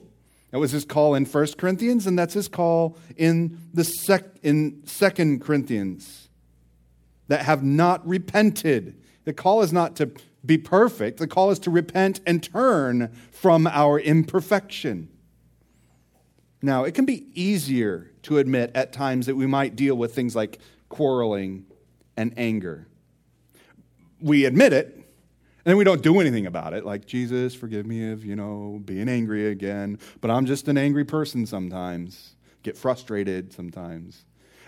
That 0.52 0.60
was 0.60 0.72
his 0.72 0.86
call 0.86 1.16
in 1.16 1.26
1 1.26 1.48
Corinthians, 1.58 2.08
and 2.08 2.18
that's 2.18 2.36
his 2.36 2.48
call 2.48 2.96
in 3.18 3.60
the 3.74 3.84
sec- 3.84 4.38
in 4.44 4.84
2 4.86 5.40
Corinthians 5.40 6.30
that 7.28 7.42
have 7.42 7.64
not 7.64 8.08
repented. 8.08 9.02
The 9.26 9.34
call 9.34 9.64
is 9.64 9.74
not 9.74 9.96
to 9.98 10.12
be 10.46 10.58
perfect. 10.58 11.20
The 11.20 11.28
call 11.28 11.52
is 11.52 11.60
to 11.60 11.72
repent 11.72 12.20
and 12.26 12.44
turn 12.44 13.12
from 13.32 13.68
our 13.68 14.00
imperfection. 14.00 15.10
Now, 16.62 16.84
it 16.84 16.94
can 16.94 17.06
be 17.06 17.28
easier 17.34 18.12
to 18.24 18.38
admit 18.38 18.72
at 18.74 18.94
times 18.94 19.26
that 19.26 19.36
we 19.36 19.48
might 19.48 19.76
deal 19.76 19.96
with 19.96 20.16
things 20.16 20.36
like 20.36 20.60
quarreling 20.90 21.66
and 22.16 22.34
anger. 22.38 22.88
We 24.22 24.46
admit 24.46 24.72
it, 24.72 24.94
and 24.96 25.04
then 25.66 25.78
we 25.78 25.84
don't 25.84 26.02
do 26.02 26.20
anything 26.20 26.46
about 26.46 26.74
it, 26.74 26.86
like, 26.86 27.06
Jesus, 27.06 27.54
forgive 27.54 27.86
me 27.86 28.12
of, 28.12 28.24
you 28.24 28.36
know, 28.36 28.82
being 28.86 29.10
angry 29.10 29.48
again, 29.48 30.00
but 30.22 30.32
I'm 30.32 30.46
just 30.46 30.68
an 30.68 30.78
angry 30.78 31.04
person 31.04 31.46
sometimes, 31.46 32.36
get 32.64 32.78
frustrated 32.78 33.52
sometimes 33.52 34.24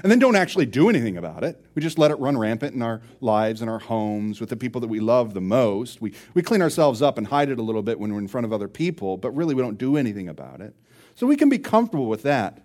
and 0.06 0.12
then 0.12 0.20
don't 0.20 0.36
actually 0.36 0.68
do 0.68 0.88
anything 0.88 1.18
about 1.18 1.44
it. 1.44 1.60
We 1.74 1.82
just 1.82 1.98
let 1.98 2.12
it 2.12 2.20
run 2.20 2.38
rampant 2.38 2.76
in 2.76 2.84
our 2.84 3.02
lives 3.22 3.62
and 3.62 3.72
our 3.72 3.80
homes 3.80 4.40
with 4.40 4.50
the 4.50 4.56
people 4.56 4.80
that 4.82 4.88
we 4.88 5.00
love 5.00 5.34
the 5.34 5.42
most. 5.42 6.00
We, 6.00 6.14
we 6.36 6.44
clean 6.44 6.62
ourselves 6.62 7.02
up 7.02 7.18
and 7.18 7.26
hide 7.26 7.50
it 7.50 7.58
a 7.58 7.64
little 7.64 7.82
bit 7.82 8.00
when 8.00 8.14
we're 8.14 8.20
in 8.20 8.28
front 8.28 8.46
of 8.46 8.54
other 8.54 8.68
people, 8.68 9.18
but 9.18 9.32
really 9.32 9.56
we 9.56 9.64
don't 9.64 9.80
do 9.80 9.98
anything 9.98 10.30
about 10.30 10.62
it. 10.62 10.76
So 11.16 11.26
we 11.26 11.36
can 11.36 11.50
be 11.50 11.58
comfortable 11.58 12.06
with 12.06 12.22
that. 12.22 12.62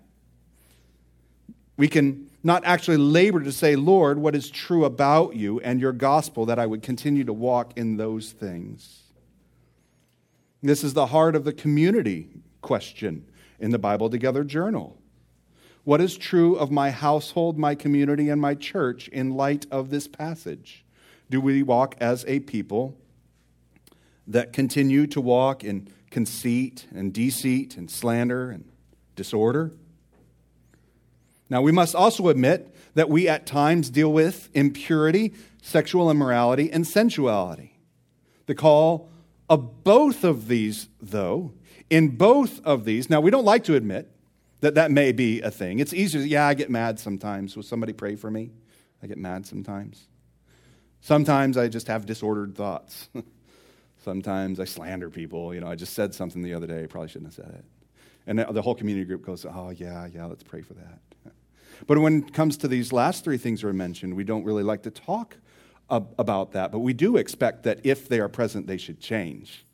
We 1.77 1.87
can 1.87 2.29
not 2.43 2.63
actually 2.63 2.97
labor 2.97 3.39
to 3.39 3.51
say, 3.51 3.75
Lord, 3.75 4.19
what 4.19 4.35
is 4.35 4.51
true 4.51 4.85
about 4.85 5.35
you 5.35 5.59
and 5.61 5.81
your 5.81 5.93
gospel, 5.93 6.45
that 6.45 6.59
I 6.59 6.67
would 6.67 6.83
continue 6.83 7.23
to 7.23 7.33
walk 7.33 7.75
in 7.75 7.97
those 7.97 8.33
things. 8.33 9.01
This 10.61 10.83
is 10.83 10.93
the 10.93 11.07
heart 11.07 11.35
of 11.35 11.43
the 11.43 11.53
community 11.53 12.29
question 12.61 13.25
in 13.57 13.71
the 13.71 13.79
Bible 13.79 14.11
Together 14.11 14.43
journal. 14.43 15.00
What 15.83 15.99
is 15.99 16.15
true 16.15 16.55
of 16.55 16.69
my 16.69 16.91
household, 16.91 17.57
my 17.57 17.73
community, 17.73 18.29
and 18.29 18.39
my 18.39 18.53
church 18.53 19.07
in 19.07 19.33
light 19.33 19.65
of 19.71 19.89
this 19.89 20.07
passage? 20.07 20.85
Do 21.29 21.41
we 21.41 21.63
walk 21.63 21.95
as 21.99 22.23
a 22.27 22.39
people 22.41 22.95
that 24.27 24.53
continue 24.53 25.07
to 25.07 25.19
walk 25.19 25.63
in 25.63 25.87
conceit 26.11 26.85
and 26.93 27.11
deceit 27.11 27.77
and 27.77 27.89
slander 27.89 28.51
and 28.51 28.65
disorder? 29.15 29.71
Now, 31.49 31.61
we 31.61 31.71
must 31.71 31.95
also 31.95 32.27
admit 32.29 32.73
that 32.93 33.09
we 33.09 33.27
at 33.27 33.45
times 33.45 33.89
deal 33.89 34.11
with 34.13 34.49
impurity, 34.53 35.33
sexual 35.61 36.11
immorality, 36.11 36.71
and 36.71 36.85
sensuality. 36.85 37.79
The 38.45 38.55
call 38.55 39.09
of 39.49 39.83
both 39.83 40.23
of 40.23 40.47
these, 40.47 40.89
though, 41.01 41.53
in 41.89 42.09
both 42.09 42.63
of 42.65 42.85
these, 42.85 43.09
now 43.09 43.19
we 43.19 43.31
don't 43.31 43.45
like 43.45 43.63
to 43.65 43.75
admit 43.75 44.10
that 44.61 44.75
that 44.75 44.91
may 44.91 45.11
be 45.11 45.41
a 45.41 45.51
thing. 45.51 45.79
It's 45.79 45.93
easier, 45.93 46.21
yeah, 46.21 46.47
I 46.47 46.53
get 46.53 46.69
mad 46.69 46.99
sometimes. 46.99 47.55
Will 47.55 47.63
somebody 47.63 47.93
pray 47.93 48.15
for 48.15 48.31
me? 48.31 48.51
I 49.03 49.07
get 49.07 49.17
mad 49.17 49.45
sometimes. 49.45 50.07
Sometimes 51.01 51.57
I 51.57 51.67
just 51.67 51.87
have 51.87 52.05
disordered 52.05 52.55
thoughts. 52.55 53.09
sometimes 54.03 54.59
I 54.59 54.65
slander 54.65 55.09
people. 55.09 55.53
You 55.53 55.61
know, 55.61 55.67
I 55.67 55.75
just 55.75 55.93
said 55.93 56.13
something 56.13 56.43
the 56.43 56.53
other 56.53 56.67
day, 56.67 56.85
probably 56.87 57.09
shouldn't 57.09 57.35
have 57.35 57.45
said 57.45 57.55
it. 57.55 57.65
And 58.27 58.37
the 58.37 58.61
whole 58.61 58.75
community 58.75 59.05
group 59.05 59.25
goes, 59.25 59.45
oh, 59.45 59.71
yeah, 59.75 60.07
yeah, 60.13 60.25
let's 60.25 60.43
pray 60.43 60.61
for 60.61 60.75
that. 60.75 60.99
But 61.87 61.97
when 61.97 62.25
it 62.25 62.33
comes 62.33 62.57
to 62.57 62.67
these 62.67 62.93
last 62.93 63.23
three 63.23 63.39
things 63.39 63.61
that 63.61 63.67
are 63.67 63.73
mentioned, 63.73 64.13
we 64.13 64.23
don't 64.23 64.43
really 64.43 64.61
like 64.61 64.83
to 64.83 64.91
talk 64.91 65.37
about 65.89 66.51
that. 66.51 66.71
But 66.71 66.79
we 66.79 66.93
do 66.93 67.17
expect 67.17 67.63
that 67.63 67.79
if 67.83 68.07
they 68.07 68.19
are 68.19 68.29
present, 68.29 68.67
they 68.67 68.77
should 68.77 68.99
change. 68.99 69.65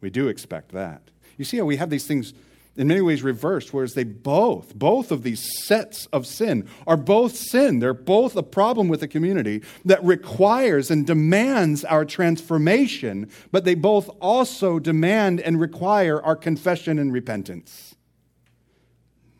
We 0.00 0.10
do 0.10 0.28
expect 0.28 0.70
that. 0.72 1.02
You 1.36 1.44
see 1.44 1.56
how 1.56 1.64
we 1.64 1.76
have 1.76 1.90
these 1.90 2.06
things 2.06 2.34
in 2.78 2.86
many 2.86 3.00
ways 3.00 3.24
reversed, 3.24 3.74
whereas 3.74 3.94
they 3.94 4.04
both, 4.04 4.74
both 4.74 5.10
of 5.10 5.24
these 5.24 5.66
sets 5.66 6.06
of 6.06 6.26
sin 6.26 6.68
are 6.86 6.96
both 6.96 7.34
sin. 7.34 7.80
They're 7.80 7.92
both 7.92 8.36
a 8.36 8.42
problem 8.42 8.86
with 8.86 9.00
the 9.00 9.08
community 9.08 9.62
that 9.84 10.02
requires 10.04 10.88
and 10.90 11.04
demands 11.04 11.84
our 11.84 12.04
transformation, 12.04 13.30
but 13.50 13.64
they 13.64 13.74
both 13.74 14.08
also 14.20 14.78
demand 14.78 15.40
and 15.40 15.60
require 15.60 16.22
our 16.22 16.36
confession 16.36 17.00
and 17.00 17.12
repentance. 17.12 17.96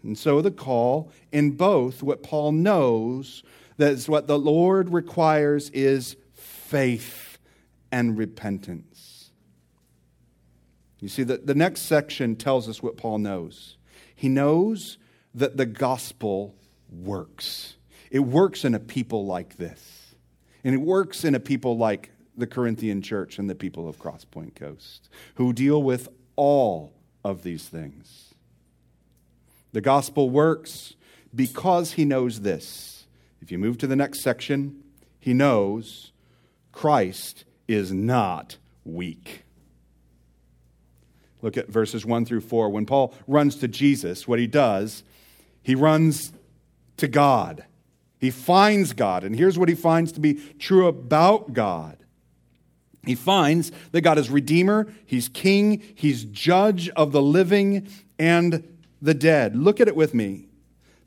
And 0.03 0.19
so 0.19 0.43
the 0.43 0.51
call 0.51 1.13
in 1.31 1.53
both, 1.53 2.03
what 2.03 2.25
Paul 2.25 2.53
knows, 2.53 3.45
that 3.77 3.93
is 3.93 4.09
what 4.09 4.27
the 4.27 4.39
Lord 4.39 4.91
requires 4.91 5.71
is 5.71 6.17
faith 6.35 7.39
and 7.93 8.19
repentance. 8.19 8.88
You 11.01 11.09
see, 11.09 11.23
the, 11.23 11.39
the 11.39 11.55
next 11.55 11.83
section 11.83 12.37
tells 12.37 12.69
us 12.69 12.83
what 12.83 12.97
Paul 12.97 13.19
knows. 13.19 13.77
He 14.15 14.29
knows 14.29 14.99
that 15.35 15.57
the 15.57 15.67
gospel 15.67 16.57
works. 16.91 17.77
It 18.11 18.21
works 18.21 18.65
in 18.65 18.75
a 18.75 18.81
people 18.81 19.27
like 19.27 19.57
this. 19.57 20.15
And 20.65 20.75
it 20.75 20.81
works 20.81 21.25
in 21.25 21.35
a 21.35 21.41
people 21.41 21.77
like 21.77 22.11
the 22.37 22.47
Corinthian 22.47 23.03
church 23.03 23.39
and 23.39 23.49
the 23.49 23.55
people 23.55 23.89
of 23.89 23.99
Crosspoint 23.99 24.55
Coast, 24.55 25.09
who 25.35 25.53
deal 25.53 25.83
with 25.83 26.09
all 26.37 26.93
of 27.25 27.43
these 27.43 27.69
things. 27.69 28.35
The 29.73 29.81
gospel 29.81 30.31
works 30.31 30.95
because 31.35 31.93
he 31.93 32.05
knows 32.05 32.41
this. 32.41 33.07
If 33.41 33.53
you 33.53 33.59
move 33.59 33.79
to 33.79 33.87
the 33.87 33.97
next 33.97 34.23
section, 34.23 34.83
he 35.21 35.35
knows 35.35 36.13
Christ 36.73 37.45
is 37.67 37.93
not 37.93 38.57
weak. 38.85 39.45
Look 41.43 41.57
at 41.57 41.69
verses 41.69 42.05
1 42.05 42.25
through 42.25 42.41
4. 42.41 42.69
When 42.71 42.87
Paul 42.87 43.15
runs 43.27 43.57
to 43.57 43.69
Jesus, 43.69 44.27
what 44.27 44.39
he 44.39 44.47
does, 44.47 45.05
he 45.63 45.75
runs 45.75 46.33
to 46.97 47.09
God. 47.09 47.65
He 48.19 48.31
finds 48.31 48.93
God. 48.93 49.25
And 49.25 49.35
here's 49.35 49.59
what 49.59 49.69
he 49.69 49.75
finds 49.75 50.13
to 50.13 50.21
be 50.21 50.35
true 50.59 50.87
about 50.87 51.53
God. 51.53 51.99
He 53.05 53.15
finds 53.15 53.73
that 53.93 54.03
God 54.03 54.19
is 54.19 54.29
Redeemer, 54.29 54.87
He's 55.07 55.29
King, 55.29 55.83
He's 55.95 56.25
Judge 56.25 56.89
of 56.91 57.13
the 57.13 57.23
living 57.23 57.89
and 58.19 58.77
the 59.01 59.15
dead. 59.15 59.57
Look 59.57 59.81
at 59.81 59.89
it 59.89 59.97
with 59.97 60.15
me. 60.15 60.49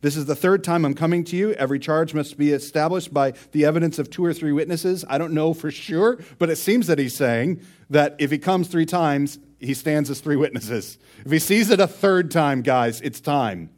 This 0.01 0.17
is 0.17 0.25
the 0.25 0.35
third 0.35 0.63
time 0.63 0.83
I'm 0.83 0.95
coming 0.95 1.23
to 1.25 1.37
you. 1.37 1.53
Every 1.53 1.77
charge 1.77 2.15
must 2.15 2.37
be 2.37 2.51
established 2.53 3.13
by 3.13 3.33
the 3.51 3.65
evidence 3.65 3.99
of 3.99 4.09
two 4.09 4.25
or 4.25 4.33
three 4.33 4.51
witnesses. 4.51 5.05
I 5.07 5.19
don't 5.19 5.33
know 5.33 5.53
for 5.53 5.69
sure, 5.69 6.17
but 6.39 6.49
it 6.49 6.55
seems 6.55 6.87
that 6.87 6.97
he's 6.97 7.15
saying 7.15 7.61
that 7.91 8.15
if 8.17 8.31
he 8.31 8.39
comes 8.39 8.67
three 8.67 8.87
times, 8.87 9.37
he 9.61 9.73
stands 9.75 10.09
as 10.09 10.19
three 10.19 10.35
witnesses. 10.35 10.97
If 11.23 11.31
he 11.31 11.39
sees 11.39 11.69
it 11.69 11.79
a 11.79 11.87
third 11.87 12.31
time, 12.31 12.63
guys, 12.63 12.99
it's 13.01 13.21
time 13.21 13.69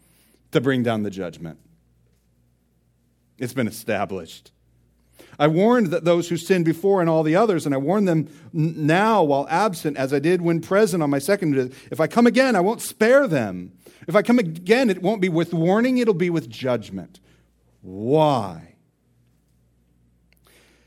to 0.52 0.62
bring 0.62 0.82
down 0.82 1.04
the 1.04 1.10
judgment. 1.10 1.60
It's 3.38 3.54
been 3.54 3.68
established. 3.68 4.52
I 5.38 5.48
warned 5.48 5.88
that 5.88 6.06
those 6.06 6.30
who 6.30 6.38
sinned 6.38 6.66
before 6.66 7.02
and 7.02 7.10
all 7.10 7.24
the 7.24 7.36
others, 7.36 7.66
and 7.66 7.76
I 7.76 7.80
warn 7.80 8.06
them 8.06 8.30
now 8.54 9.24
while 9.24 9.48
absent, 9.50 9.98
as 9.98 10.14
I 10.14 10.20
did 10.20 10.42
when 10.42 10.62
present 10.62 11.04
on 11.04 11.10
my 11.10 11.20
second. 11.20 11.74
If 11.92 12.00
I 12.00 12.08
come 12.08 12.28
again, 12.28 12.56
I 12.56 12.62
won't 12.62 12.82
spare 12.82 13.28
them. 13.28 13.74
If 14.08 14.16
I 14.16 14.22
come 14.22 14.40
again, 14.40 14.90
it 14.90 15.02
won't 15.02 15.22
be 15.22 15.30
with 15.30 15.54
warning, 15.54 15.98
it'll 15.98 16.14
be 16.14 16.30
with 16.30 16.50
judgment. 16.50 17.20
Why? 17.82 18.76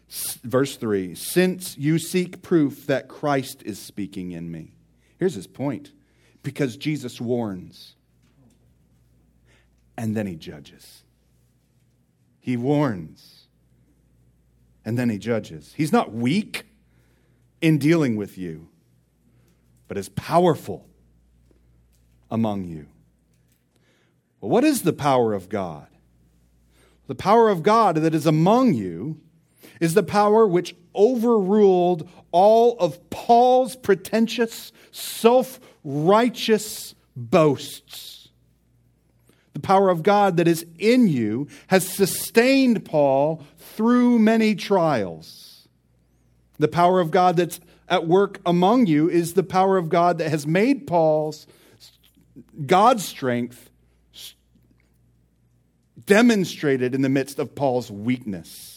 Verse 0.09 0.77
3 0.77 1.15
Since 1.15 1.77
you 1.77 1.99
seek 1.99 2.43
proof 2.43 2.87
that 2.87 3.09
Christ 3.09 3.63
is 3.65 3.79
speaking 3.79 4.31
in 4.33 4.51
me. 4.51 4.76
Here's 5.19 5.35
his 5.35 5.47
point 5.47 5.93
because 6.43 6.77
Jesus 6.77 7.21
warns 7.21 7.95
and 9.97 10.17
then 10.17 10.27
he 10.27 10.37
judges. 10.37 11.03
He 12.41 12.57
warns 12.57 13.47
and 14.85 14.99
then 14.99 15.11
he 15.11 15.19
judges. 15.19 15.75
He's 15.77 15.93
not 15.93 16.13
weak 16.13 16.67
in 17.61 17.79
dealing 17.79 18.17
with 18.17 18.39
you, 18.39 18.69
but 19.89 19.97
is 19.97 20.09
powerful 20.11 20.87
among 22.31 22.65
you. 22.65 22.87
Well, 24.41 24.51
what 24.51 24.65
is 24.65 24.83
the 24.83 24.93
power 24.93 25.33
of 25.33 25.49
God? 25.49 25.89
The 27.07 27.15
power 27.15 27.49
of 27.49 27.63
God 27.63 27.97
that 27.97 28.15
is 28.15 28.27
among 28.27 28.75
you 28.75 29.21
is 29.81 29.95
the 29.95 30.03
power 30.03 30.47
which 30.47 30.75
overruled 30.95 32.09
all 32.33 32.77
of 32.79 33.11
Paul's 33.11 33.77
pretentious, 33.77 34.73
self 34.91 35.61
righteous 35.85 36.95
boasts. 37.15 38.29
The 39.53 39.61
power 39.61 39.89
of 39.89 40.03
God 40.03 40.37
that 40.37 40.49
is 40.49 40.67
in 40.79 41.09
you 41.09 41.49
has 41.69 41.89
sustained 41.89 42.85
Paul 42.85 43.43
through 43.57 44.19
many 44.19 44.55
trials. 44.55 45.69
The 46.59 46.69
power 46.69 47.01
of 47.01 47.11
God 47.11 47.37
that's 47.37 47.61
at 47.89 48.07
work 48.07 48.41
among 48.45 48.87
you 48.87 49.09
is 49.09 49.35
the 49.35 49.43
power 49.43 49.77
of 49.77 49.89
God 49.89 50.19
that 50.19 50.31
has 50.31 50.47
made 50.47 50.87
Paul's 50.87 51.47
God's 52.67 53.05
strength 53.05 53.71
demonstrated 56.05 56.95
in 56.95 57.03
the 57.03 57.09
midst 57.09 57.39
of 57.39 57.55
Paul's 57.55 57.91
weakness. 57.91 58.76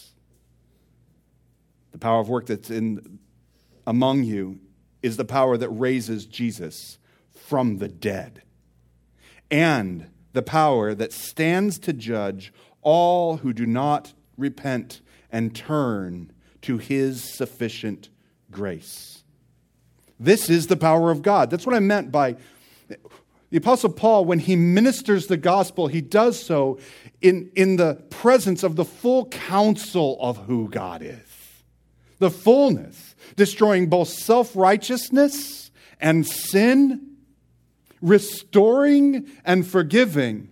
The 1.99 2.05
power 2.05 2.21
of 2.21 2.29
work 2.29 2.45
that's 2.45 2.69
in 2.69 3.19
among 3.85 4.23
you 4.23 4.61
is 5.01 5.17
the 5.17 5.25
power 5.25 5.57
that 5.57 5.67
raises 5.67 6.25
Jesus 6.25 6.97
from 7.35 7.79
the 7.79 7.89
dead. 7.89 8.41
And 9.51 10.09
the 10.31 10.41
power 10.41 10.93
that 10.93 11.11
stands 11.11 11.77
to 11.79 11.91
judge 11.91 12.53
all 12.81 13.35
who 13.35 13.51
do 13.51 13.65
not 13.65 14.13
repent 14.37 15.01
and 15.29 15.53
turn 15.53 16.31
to 16.61 16.77
his 16.77 17.35
sufficient 17.35 18.07
grace. 18.49 19.25
This 20.17 20.49
is 20.49 20.67
the 20.67 20.77
power 20.77 21.11
of 21.11 21.21
God. 21.21 21.49
That's 21.49 21.65
what 21.65 21.75
I 21.75 21.79
meant 21.79 22.13
by 22.13 22.37
the 23.49 23.57
Apostle 23.57 23.89
Paul, 23.89 24.23
when 24.23 24.39
he 24.39 24.55
ministers 24.55 25.27
the 25.27 25.35
gospel, 25.35 25.87
he 25.87 25.99
does 25.99 26.41
so 26.41 26.79
in, 27.21 27.51
in 27.55 27.75
the 27.75 27.95
presence 28.09 28.63
of 28.63 28.77
the 28.77 28.85
full 28.85 29.25
counsel 29.25 30.17
of 30.21 30.37
who 30.45 30.69
God 30.69 31.01
is 31.01 31.28
the 32.19 32.29
fullness, 32.29 33.15
destroying 33.35 33.87
both 33.87 34.09
self 34.09 34.55
righteousness 34.55 35.71
and 35.99 36.27
sin, 36.27 37.17
restoring 38.01 39.29
and 39.43 39.65
forgiving, 39.65 40.49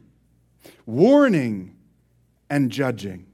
warning 0.85 1.75
and 2.49 2.71
judging. 2.71 3.25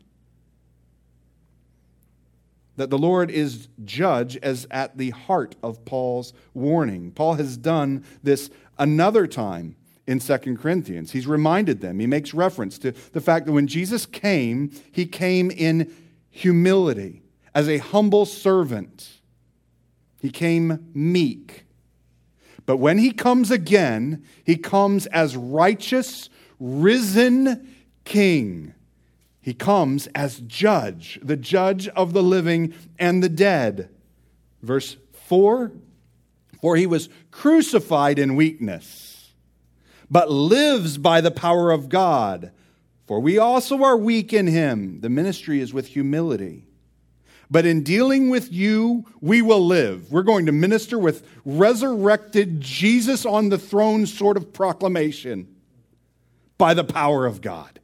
That 2.75 2.89
the 2.89 2.97
Lord 2.97 3.29
is 3.29 3.67
judge 3.85 4.35
as 4.37 4.65
at 4.71 4.97
the 4.97 5.11
heart 5.11 5.55
of 5.61 5.85
Paul's 5.85 6.33
warning. 6.55 7.11
Paul 7.11 7.35
has 7.35 7.55
done 7.55 8.03
this 8.23 8.49
another 8.79 9.27
time 9.27 9.75
in 10.07 10.19
2 10.19 10.37
Corinthians. 10.57 11.11
He's 11.11 11.27
reminded 11.27 11.81
them, 11.81 11.99
he 11.99 12.07
makes 12.07 12.33
reference 12.33 12.79
to 12.79 12.91
the 13.11 13.21
fact 13.21 13.45
that 13.45 13.51
when 13.51 13.67
Jesus 13.67 14.07
came, 14.07 14.71
he 14.91 15.05
came 15.05 15.51
in 15.51 15.93
humility 16.31 17.22
as 17.55 17.69
a 17.69 17.77
humble 17.77 18.25
servant. 18.25 19.21
He 20.21 20.29
came 20.29 20.89
meek. 20.93 21.65
But 22.65 22.77
when 22.77 22.97
he 22.97 23.11
comes 23.11 23.51
again, 23.51 24.23
he 24.45 24.55
comes 24.55 25.05
as 25.07 25.35
righteous, 25.35 26.29
risen 26.59 27.75
king. 28.05 28.73
He 29.41 29.53
comes 29.53 30.07
as 30.15 30.39
judge, 30.39 31.19
the 31.21 31.35
judge 31.35 31.89
of 31.89 32.13
the 32.13 32.23
living 32.23 32.73
and 32.97 33.21
the 33.21 33.29
dead. 33.29 33.89
Verse 34.61 34.95
4 35.27 35.73
For 36.61 36.77
he 36.77 36.87
was 36.87 37.09
crucified 37.31 38.17
in 38.17 38.37
weakness, 38.37 39.33
but 40.09 40.31
lives 40.31 40.97
by 40.97 41.19
the 41.19 41.31
power 41.31 41.71
of 41.71 41.89
God. 41.89 42.51
For 43.05 43.19
we 43.19 43.37
also 43.37 43.83
are 43.83 43.97
weak 43.97 44.31
in 44.31 44.47
him. 44.47 45.01
The 45.01 45.09
ministry 45.09 45.59
is 45.59 45.73
with 45.73 45.87
humility. 45.87 46.65
But 47.53 47.67
in 47.67 47.83
dealing 47.83 48.31
with 48.31 48.51
you, 48.51 49.05
we 49.21 49.43
will 49.43 49.63
live. 49.63 50.11
We're 50.11 50.23
going 50.23 50.47
to 50.47 50.51
minister 50.51 50.97
with 50.97 51.23
resurrected 51.45 52.59
Jesus 52.59 53.27
on 53.27 53.49
the 53.49 53.59
throne 53.59 54.07
sort 54.07 54.37
of 54.37 54.51
proclamation 54.53 55.55
by 56.57 56.73
the 56.73 56.83
power 56.83 57.27
of 57.27 57.41
God. 57.41 57.79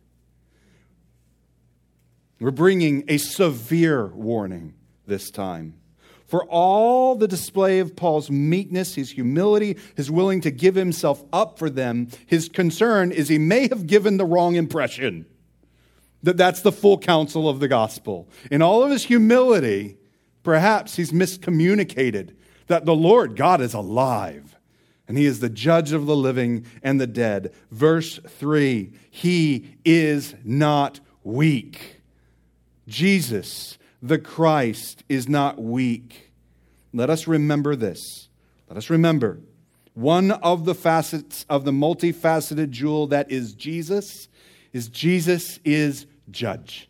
We're 2.39 2.49
bringing 2.49 3.03
a 3.07 3.17
severe 3.17 4.07
warning 4.07 4.73
this 5.05 5.29
time. 5.29 5.75
For 6.25 6.45
all 6.45 7.13
the 7.13 7.27
display 7.27 7.77
of 7.77 7.95
Paul's 7.95 8.31
meekness, 8.31 8.95
his 8.95 9.11
humility, 9.11 9.77
his 9.95 10.09
willing 10.09 10.41
to 10.41 10.49
give 10.49 10.73
himself 10.73 11.23
up 11.31 11.59
for 11.59 11.69
them, 11.69 12.07
his 12.25 12.49
concern 12.49 13.11
is 13.11 13.27
he 13.27 13.37
may 13.37 13.67
have 13.67 13.85
given 13.85 14.17
the 14.17 14.25
wrong 14.25 14.55
impression 14.55 15.27
that 16.23 16.37
that's 16.37 16.61
the 16.61 16.71
full 16.71 16.97
counsel 16.97 17.47
of 17.47 17.59
the 17.59 17.67
gospel. 17.67 18.29
In 18.51 18.61
all 18.61 18.83
of 18.83 18.91
his 18.91 19.05
humility, 19.05 19.97
perhaps 20.43 20.95
he's 20.95 21.11
miscommunicated 21.11 22.35
that 22.67 22.85
the 22.85 22.95
Lord 22.95 23.35
God 23.35 23.61
is 23.61 23.73
alive 23.73 24.57
and 25.07 25.17
he 25.17 25.25
is 25.25 25.39
the 25.39 25.49
judge 25.49 25.91
of 25.91 26.05
the 26.05 26.15
living 26.15 26.65
and 26.83 26.99
the 27.01 27.07
dead. 27.07 27.53
Verse 27.71 28.19
3 28.27 28.93
He 29.09 29.75
is 29.83 30.35
not 30.43 30.99
weak 31.23 31.99
Jesus, 32.89 33.77
the 34.01 34.17
Christ, 34.17 35.03
is 35.07 35.29
not 35.29 35.61
weak. 35.61 36.31
Let 36.91 37.09
us 37.09 37.27
remember 37.27 37.75
this. 37.75 38.27
Let 38.67 38.77
us 38.77 38.89
remember 38.89 39.39
one 39.93 40.31
of 40.31 40.65
the 40.65 40.75
facets 40.75 41.45
of 41.49 41.65
the 41.65 41.71
multifaceted 41.71 42.69
jewel 42.69 43.07
that 43.07 43.31
is 43.31 43.53
Jesus 43.53 44.28
is 44.73 44.87
Jesus 44.87 45.59
is 45.63 46.05
judge. 46.29 46.89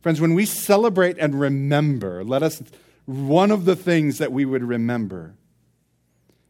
Friends, 0.00 0.20
when 0.20 0.34
we 0.34 0.46
celebrate 0.46 1.18
and 1.18 1.38
remember, 1.38 2.24
let 2.24 2.42
us, 2.42 2.62
one 3.04 3.50
of 3.50 3.66
the 3.66 3.76
things 3.76 4.18
that 4.18 4.32
we 4.32 4.44
would 4.44 4.64
remember, 4.64 5.34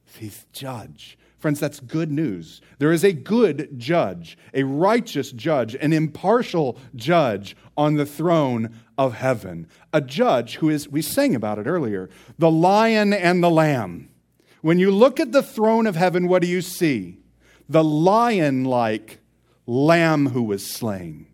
is 0.08 0.16
he's 0.16 0.46
judge. 0.52 1.18
Friends, 1.38 1.58
that's 1.58 1.80
good 1.80 2.12
news. 2.12 2.60
There 2.78 2.92
is 2.92 3.02
a 3.02 3.14
good 3.14 3.78
judge, 3.78 4.36
a 4.52 4.62
righteous 4.62 5.32
judge, 5.32 5.74
an 5.74 5.92
impartial 5.94 6.76
judge 6.94 7.56
on 7.78 7.94
the 7.94 8.04
throne 8.04 8.76
of 8.98 9.14
heaven. 9.14 9.66
A 9.92 10.02
judge 10.02 10.56
who 10.56 10.68
is, 10.68 10.86
we 10.86 11.00
sang 11.00 11.34
about 11.34 11.58
it 11.58 11.66
earlier, 11.66 12.10
the 12.38 12.50
lion 12.50 13.14
and 13.14 13.42
the 13.42 13.50
lamb. 13.50 14.10
When 14.60 14.78
you 14.78 14.90
look 14.90 15.18
at 15.18 15.32
the 15.32 15.42
throne 15.42 15.86
of 15.86 15.96
heaven, 15.96 16.28
what 16.28 16.42
do 16.42 16.48
you 16.48 16.60
see? 16.60 17.16
The 17.70 17.82
lion 17.82 18.64
like 18.64 19.19
lamb 19.70 20.30
who 20.30 20.42
was 20.42 20.66
slain. 20.66 21.26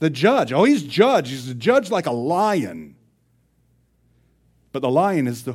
The 0.00 0.10
judge, 0.10 0.52
oh, 0.52 0.64
he's 0.64 0.82
judge. 0.82 1.30
He's 1.30 1.48
a 1.48 1.54
judge 1.54 1.88
like 1.90 2.06
a 2.06 2.12
lion. 2.12 2.96
But 4.72 4.82
the 4.82 4.90
lion 4.90 5.28
is 5.28 5.44
the, 5.44 5.54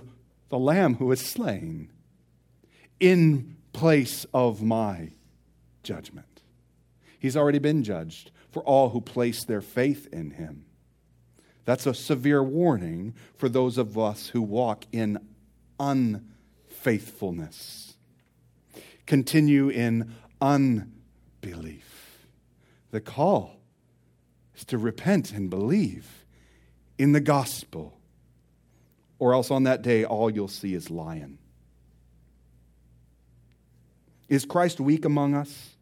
the 0.50 0.58
lamb 0.58 0.96
who 0.96 1.08
was 1.08 1.20
slain 1.20 1.92
in 3.00 3.58
place 3.74 4.26
of 4.34 4.64
my 4.64 5.12
judgment. 5.84 6.42
He's 7.20 7.36
already 7.36 7.60
been 7.60 7.84
judged 7.84 8.32
for 8.52 8.64
all 8.64 8.92
who 8.92 9.02
place 9.02 9.44
their 9.44 9.62
faith 9.62 10.08
in 10.14 10.32
him. 10.32 10.64
That's 11.66 11.86
a 11.86 11.94
severe 11.94 12.42
warning 12.42 13.14
for 13.36 13.50
those 13.50 13.78
of 13.78 13.98
us 13.98 14.30
who 14.30 14.42
walk 14.42 14.86
in 14.94 15.20
unfaithfulness, 15.78 17.98
continue 19.06 19.68
in 19.70 20.16
unbelief. 21.46 22.28
The 22.92 23.02
call 23.02 23.58
is 24.56 24.66
to 24.66 24.78
repent 24.78 25.32
and 25.32 25.50
believe 25.50 26.26
in 26.98 27.12
the 27.12 27.20
gospel, 27.20 27.98
or 29.20 29.34
else 29.34 29.52
on 29.52 29.64
that 29.64 29.82
day 29.82 30.06
all 30.06 30.30
you'll 30.30 30.48
see 30.48 30.74
is 30.74 30.90
lion. 30.90 31.38
Is 34.30 34.46
Christ 34.46 34.80
weak 34.80 35.06
among 35.06 35.36
us? 35.36 35.76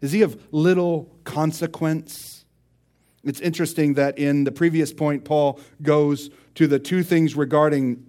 Is 0.00 0.12
he 0.12 0.22
of 0.22 0.52
little 0.52 1.10
consequence? 1.24 2.44
It's 3.22 3.40
interesting 3.40 3.94
that 3.94 4.18
in 4.18 4.44
the 4.44 4.52
previous 4.52 4.92
point, 4.92 5.24
Paul 5.24 5.60
goes 5.80 6.30
to 6.56 6.66
the 6.66 6.78
two 6.78 7.02
things 7.02 7.34
regarding 7.36 8.04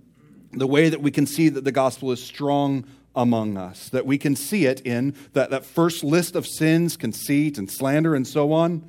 the 0.52 0.68
way 0.68 0.90
that 0.90 1.02
we 1.02 1.12
can 1.12 1.26
see 1.26 1.50
that 1.50 1.64
the 1.64 1.72
gospel 1.72 2.12
is 2.12 2.22
strong 2.22 2.86
among 3.16 3.58
us, 3.58 3.90
that 3.90 4.06
we 4.06 4.18
can 4.18 4.36
see 4.36 4.66
it 4.66 4.82
in 4.82 5.16
that, 5.34 5.50
that 5.50 5.66
first 5.66 6.04
list 6.04 6.36
of 6.36 6.46
sins, 6.46 6.98
conceit, 6.98 7.58
and 7.58 7.72
slander, 7.72 8.16
and 8.16 8.28
so 8.28 8.52
on. 8.52 8.88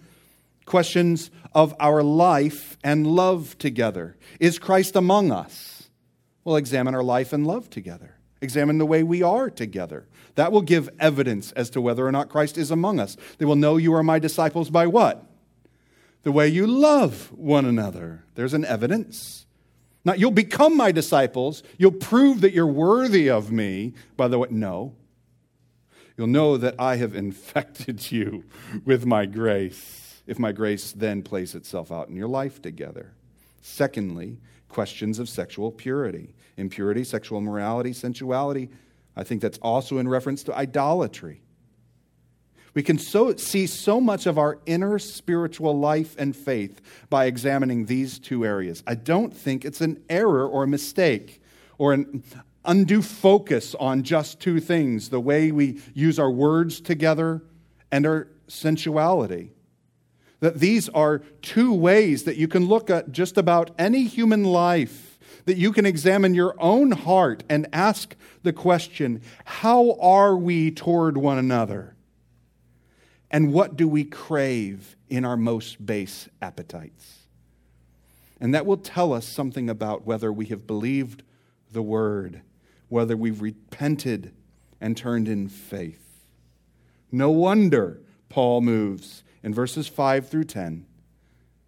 Questions 0.65 1.31
of 1.55 1.75
our 1.79 2.03
life 2.03 2.77
and 2.83 3.07
love 3.07 3.57
together. 3.59 4.17
Is 4.41 4.59
Christ 4.59 4.97
among 4.97 5.31
us? 5.31 5.89
We'll 6.45 6.57
examine 6.57 6.95
our 6.95 7.05
life 7.05 7.33
and 7.33 7.47
love 7.47 7.71
together. 7.71 8.17
Examine 8.41 8.79
the 8.79 8.87
way 8.87 9.03
we 9.03 9.23
are 9.23 9.49
together. 9.49 10.07
That 10.35 10.53
will 10.53 10.63
give 10.63 10.91
evidence 11.01 11.53
as 11.53 11.71
to 11.71 11.81
whether 11.81 12.07
or 12.07 12.13
not 12.13 12.29
Christ 12.29 12.59
is 12.59 12.71
among 12.71 13.01
us. 13.01 13.17
They 13.39 13.45
will 13.45 13.57
know 13.57 13.77
you 13.77 13.95
are 13.95 14.03
my 14.03 14.19
disciples 14.19 14.71
by 14.71 14.87
what? 14.87 15.25
The 16.23 16.33
way 16.33 16.49
you 16.49 16.67
love 16.67 17.33
one 17.33 17.65
another. 17.65 18.25
There's 18.35 18.55
an 18.55 18.65
evidence. 18.65 19.46
Not 20.07 20.21
you'll 20.21 20.31
become 20.31 20.77
my 20.77 20.93
disciples, 20.93 21.65
you'll 21.79 21.91
prove 21.91 22.41
that 22.43 22.53
you're 22.53 22.65
worthy 22.65 23.29
of 23.29 23.51
me 23.51 23.93
by 24.17 24.29
the 24.29 24.39
way. 24.39 24.47
No. 24.53 24.95
You'll 26.17 26.29
know 26.29 26.57
that 26.57 26.77
I 26.79 26.95
have 26.95 27.15
infected 27.25 28.13
you 28.13 28.45
with 28.85 29.05
my 29.05 29.27
grace, 29.27 30.23
if 30.29 30.39
my 30.39 30.53
grace 30.53 30.93
then 30.93 31.23
plays 31.23 31.57
itself 31.57 31.91
out 31.91 32.09
in 32.09 32.15
your 32.15 32.29
life 32.29 32.63
together. 32.63 33.15
Secondly, 33.63 34.39
questions 34.69 35.19
of 35.19 35.29
sexual 35.29 35.73
purity 35.73 36.35
impurity, 36.57 37.03
sexual 37.03 37.39
immorality, 37.39 37.93
sensuality. 37.93 38.71
I 39.17 39.25
think 39.25 39.43
that's 39.43 39.59
also 39.59 39.99
in 39.99 40.09
reference 40.09 40.45
to 40.45 40.57
idolatry. 40.57 41.43
We 42.77 42.83
can 42.83 42.99
so, 42.99 43.35
see 43.37 43.67
so 43.67 44.03
much 44.03 44.27
of 44.27 44.37
our 44.37 44.59
inner 44.67 44.99
spiritual 44.99 45.79
life 45.79 46.15
and 46.19 46.37
faith 46.37 46.83
by 47.09 47.25
examining 47.25 47.87
these 47.87 48.19
two 48.19 48.45
areas. 48.45 48.83
I 48.87 48.97
don't 48.97 49.35
think 49.35 49.65
it's 49.65 49.81
an 49.81 50.05
error 50.11 50.47
or 50.47 50.65
a 50.65 50.69
mistake 50.69 51.41
or 51.79 51.95
an 51.95 52.23
undue 52.67 53.01
focus 53.01 53.75
on 53.77 54.03
just 54.03 54.41
two 54.41 54.61
things 54.61 55.09
the 55.09 55.19
way 55.19 55.51
we 55.53 55.81
use 55.95 56.19
our 56.19 56.31
words 56.31 56.83
together 56.83 57.43
and 57.91 58.05
our 58.05 58.29
sensuality. 58.47 59.53
That 60.41 60.61
these 60.61 60.91
are 60.91 61.21
two 61.41 61.73
ways 61.73 62.25
that 62.25 62.37
you 62.37 62.47
can 62.47 62.67
look 62.67 62.91
at 62.91 63.11
just 63.11 63.39
about 63.39 63.71
any 63.79 64.05
human 64.05 64.45
life 64.45 65.19
that 65.47 65.57
you 65.57 65.73
can 65.73 65.87
examine 65.87 66.35
your 66.35 66.55
own 66.59 66.91
heart 66.91 67.43
and 67.49 67.69
ask 67.73 68.15
the 68.43 68.53
question 68.53 69.23
how 69.47 69.93
are 69.99 70.37
we 70.37 70.71
toward 70.71 71.17
one 71.17 71.39
another? 71.39 71.96
And 73.31 73.53
what 73.53 73.77
do 73.77 73.89
we 73.89 74.05
crave 74.05 74.97
in 75.09 75.25
our 75.25 75.37
most 75.37 75.85
base 75.85 76.29
appetites? 76.41 77.19
And 78.41 78.55
that 78.55 78.67
will 78.67 78.77
tell 78.77 79.13
us 79.13 79.27
something 79.27 79.69
about 79.69 80.07
whether 80.07 80.33
we 80.33 80.47
have 80.47 80.67
believed 80.67 81.23
the 81.73 81.83
word, 81.83 82.43
whether 82.89 83.17
we've 83.17 83.41
repented 83.41 84.33
and 84.81 84.97
turned 84.97 85.29
in 85.29 85.49
faith. 85.49 86.25
No 87.11 87.31
wonder 87.31 88.01
Paul 88.29 88.61
moves 88.61 89.25
in 89.43 89.55
verses 89.55 89.89
5 89.89 90.29
through 90.29 90.45
10 90.45 90.87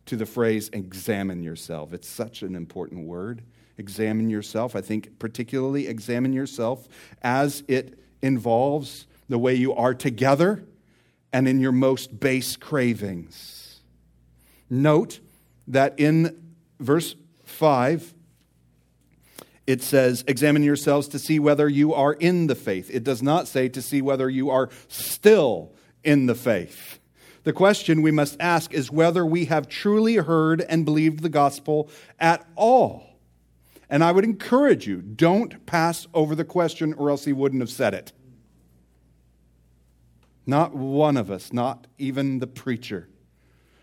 to 0.07 0.17
the 0.17 0.27
phrase 0.27 0.69
examine 0.73 1.43
yourself. 1.43 1.93
It's 1.93 2.09
such 2.09 2.43
an 2.43 2.55
important 2.55 3.07
word 3.07 3.43
examine 3.79 4.29
yourself. 4.29 4.75
I 4.75 4.81
think, 4.81 5.19
particularly, 5.19 5.87
examine 5.87 6.33
yourself 6.33 6.89
as 7.23 7.63
it 7.69 7.99
involves 8.21 9.07
the 9.29 9.39
way 9.39 9.55
you 9.55 9.73
are 9.75 9.95
together 9.95 10.65
and 11.33 11.47
in 11.47 11.61
your 11.61 11.72
most 11.72 12.20
base 12.20 12.57
cravings. 12.57 13.81
Note 14.70 15.20
that 15.66 15.99
in 15.99 16.55
verse 16.81 17.14
5, 17.45 18.14
it 19.66 19.83
says, 19.83 20.24
Examine 20.26 20.62
yourselves 20.62 21.09
to 21.09 21.18
see 21.18 21.39
whether 21.39 21.68
you 21.68 21.93
are 21.93 22.14
in 22.14 22.47
the 22.47 22.55
faith. 22.55 22.91
It 22.91 23.05
does 23.05 23.22
not 23.22 23.49
say 23.49 23.68
to 23.68 23.83
see 23.83 24.01
whether 24.01 24.29
you 24.31 24.51
are 24.51 24.70
still 24.89 25.74
in 26.03 26.26
the 26.26 26.35
faith. 26.35 26.99
The 27.45 27.53
question 27.53 28.03
we 28.03 28.11
must 28.11 28.37
ask 28.41 28.72
is 28.72 28.91
whether 28.91 29.24
we 29.24 29.47
have 29.47 29.68
truly 29.68 30.16
heard 30.16 30.61
and 30.62 30.85
believed 30.85 31.22
the 31.22 31.29
gospel 31.29 31.91
at 32.18 32.47
all. 32.57 33.18
And 33.91 34.05
I 34.05 34.12
would 34.12 34.24
encourage 34.24 34.87
you 34.87 35.01
don't 35.01 35.64
pass 35.64 36.07
over 36.12 36.35
the 36.35 36.45
question, 36.45 36.95
or 36.95 37.11
else 37.11 37.24
he 37.24 37.33
wouldn't 37.33 37.62
have 37.62 37.70
said 37.70 37.95
it. 37.95 38.12
Not 40.49 40.75
one 40.75 41.19
of 41.19 41.31
us, 41.31 41.53
not 41.53 41.87
even 41.99 42.39
the 42.39 42.47
preacher, 42.47 43.07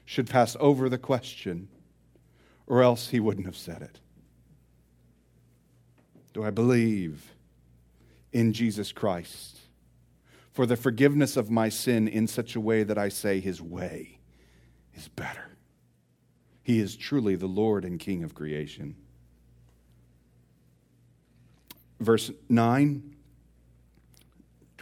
should 0.03 0.27
pass 0.27 0.57
over 0.59 0.89
the 0.89 0.97
question, 0.97 1.67
or 2.65 2.81
else 2.81 3.09
he 3.09 3.19
wouldn't 3.19 3.45
have 3.45 3.55
said 3.55 3.83
it. 3.83 3.99
Do 6.33 6.43
I 6.43 6.49
believe 6.49 7.35
in 8.33 8.51
Jesus 8.51 8.91
Christ 8.91 9.59
for 10.53 10.65
the 10.65 10.75
forgiveness 10.75 11.37
of 11.37 11.51
my 11.51 11.69
sin 11.69 12.07
in 12.07 12.25
such 12.25 12.55
a 12.55 12.59
way 12.59 12.81
that 12.81 12.97
I 12.97 13.09
say 13.09 13.39
his 13.39 13.61
way 13.61 14.17
is 14.95 15.07
better? 15.07 15.51
He 16.63 16.79
is 16.79 16.95
truly 16.95 17.35
the 17.35 17.45
Lord 17.45 17.85
and 17.85 17.99
King 17.99 18.23
of 18.23 18.33
creation. 18.33 18.95
Verse 21.99 22.31
9, 22.49 23.14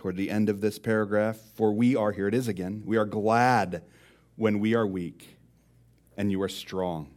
toward 0.04 0.18
the 0.18 0.30
end 0.30 0.50
of 0.50 0.60
this 0.60 0.80
paragraph, 0.80 1.38
for 1.56 1.72
we 1.72 1.96
are, 1.96 2.12
here 2.12 2.28
it 2.28 2.34
is 2.34 2.50
again, 2.50 2.84
we 2.86 2.98
are 2.98 3.06
glad 3.06 3.84
when 4.36 4.60
we 4.60 4.76
are 4.76 4.86
weak 4.86 5.38
and 6.18 6.30
you 6.30 6.42
are 6.42 6.50
strong. 6.50 7.10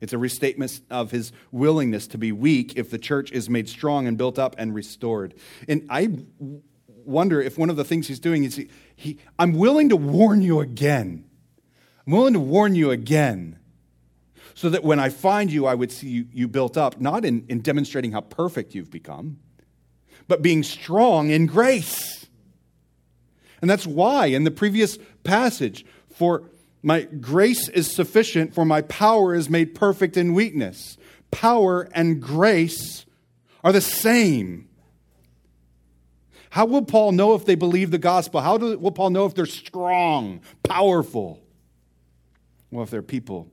It's 0.00 0.12
a 0.12 0.18
restatement 0.18 0.82
of 0.88 1.10
his 1.10 1.32
willingness 1.50 2.06
to 2.06 2.18
be 2.18 2.30
weak 2.30 2.74
if 2.76 2.90
the 2.90 2.98
church 2.98 3.32
is 3.32 3.50
made 3.50 3.68
strong 3.68 4.06
and 4.06 4.16
built 4.16 4.38
up 4.38 4.54
and 4.56 4.72
restored. 4.72 5.34
And 5.66 5.84
I 5.90 6.20
wonder 7.04 7.42
if 7.42 7.58
one 7.58 7.70
of 7.70 7.76
the 7.76 7.82
things 7.82 8.06
he's 8.06 8.20
doing 8.20 8.44
is 8.44 8.54
he, 8.54 8.68
he, 8.94 9.18
I'm 9.36 9.54
willing 9.54 9.88
to 9.88 9.96
warn 9.96 10.42
you 10.42 10.60
again. 10.60 11.24
I'm 12.06 12.12
willing 12.12 12.34
to 12.34 12.40
warn 12.40 12.76
you 12.76 12.92
again 12.92 13.58
so 14.54 14.70
that 14.70 14.84
when 14.84 15.00
I 15.00 15.08
find 15.08 15.50
you, 15.50 15.66
I 15.66 15.74
would 15.74 15.90
see 15.90 16.06
you, 16.06 16.26
you 16.32 16.46
built 16.46 16.76
up, 16.76 17.00
not 17.00 17.24
in, 17.24 17.44
in 17.48 17.62
demonstrating 17.62 18.12
how 18.12 18.20
perfect 18.20 18.76
you've 18.76 18.92
become, 18.92 19.40
but 20.28 20.42
being 20.42 20.62
strong 20.62 21.30
in 21.30 21.46
grace. 21.46 22.26
And 23.60 23.70
that's 23.70 23.86
why 23.86 24.26
in 24.26 24.44
the 24.44 24.50
previous 24.50 24.98
passage, 25.24 25.84
for 26.10 26.44
my 26.82 27.02
grace 27.02 27.68
is 27.68 27.90
sufficient, 27.90 28.54
for 28.54 28.64
my 28.64 28.82
power 28.82 29.34
is 29.34 29.50
made 29.50 29.74
perfect 29.74 30.16
in 30.16 30.34
weakness. 30.34 30.96
Power 31.30 31.88
and 31.92 32.20
grace 32.20 33.06
are 33.64 33.72
the 33.72 33.80
same. 33.80 34.68
How 36.50 36.64
will 36.64 36.82
Paul 36.82 37.12
know 37.12 37.34
if 37.34 37.44
they 37.44 37.54
believe 37.54 37.90
the 37.90 37.98
gospel? 37.98 38.40
How 38.40 38.56
do, 38.56 38.78
will 38.78 38.92
Paul 38.92 39.10
know 39.10 39.26
if 39.26 39.34
they're 39.34 39.46
strong, 39.46 40.40
powerful? 40.62 41.42
Well, 42.70 42.84
if 42.84 42.90
they're 42.90 43.02
people 43.02 43.50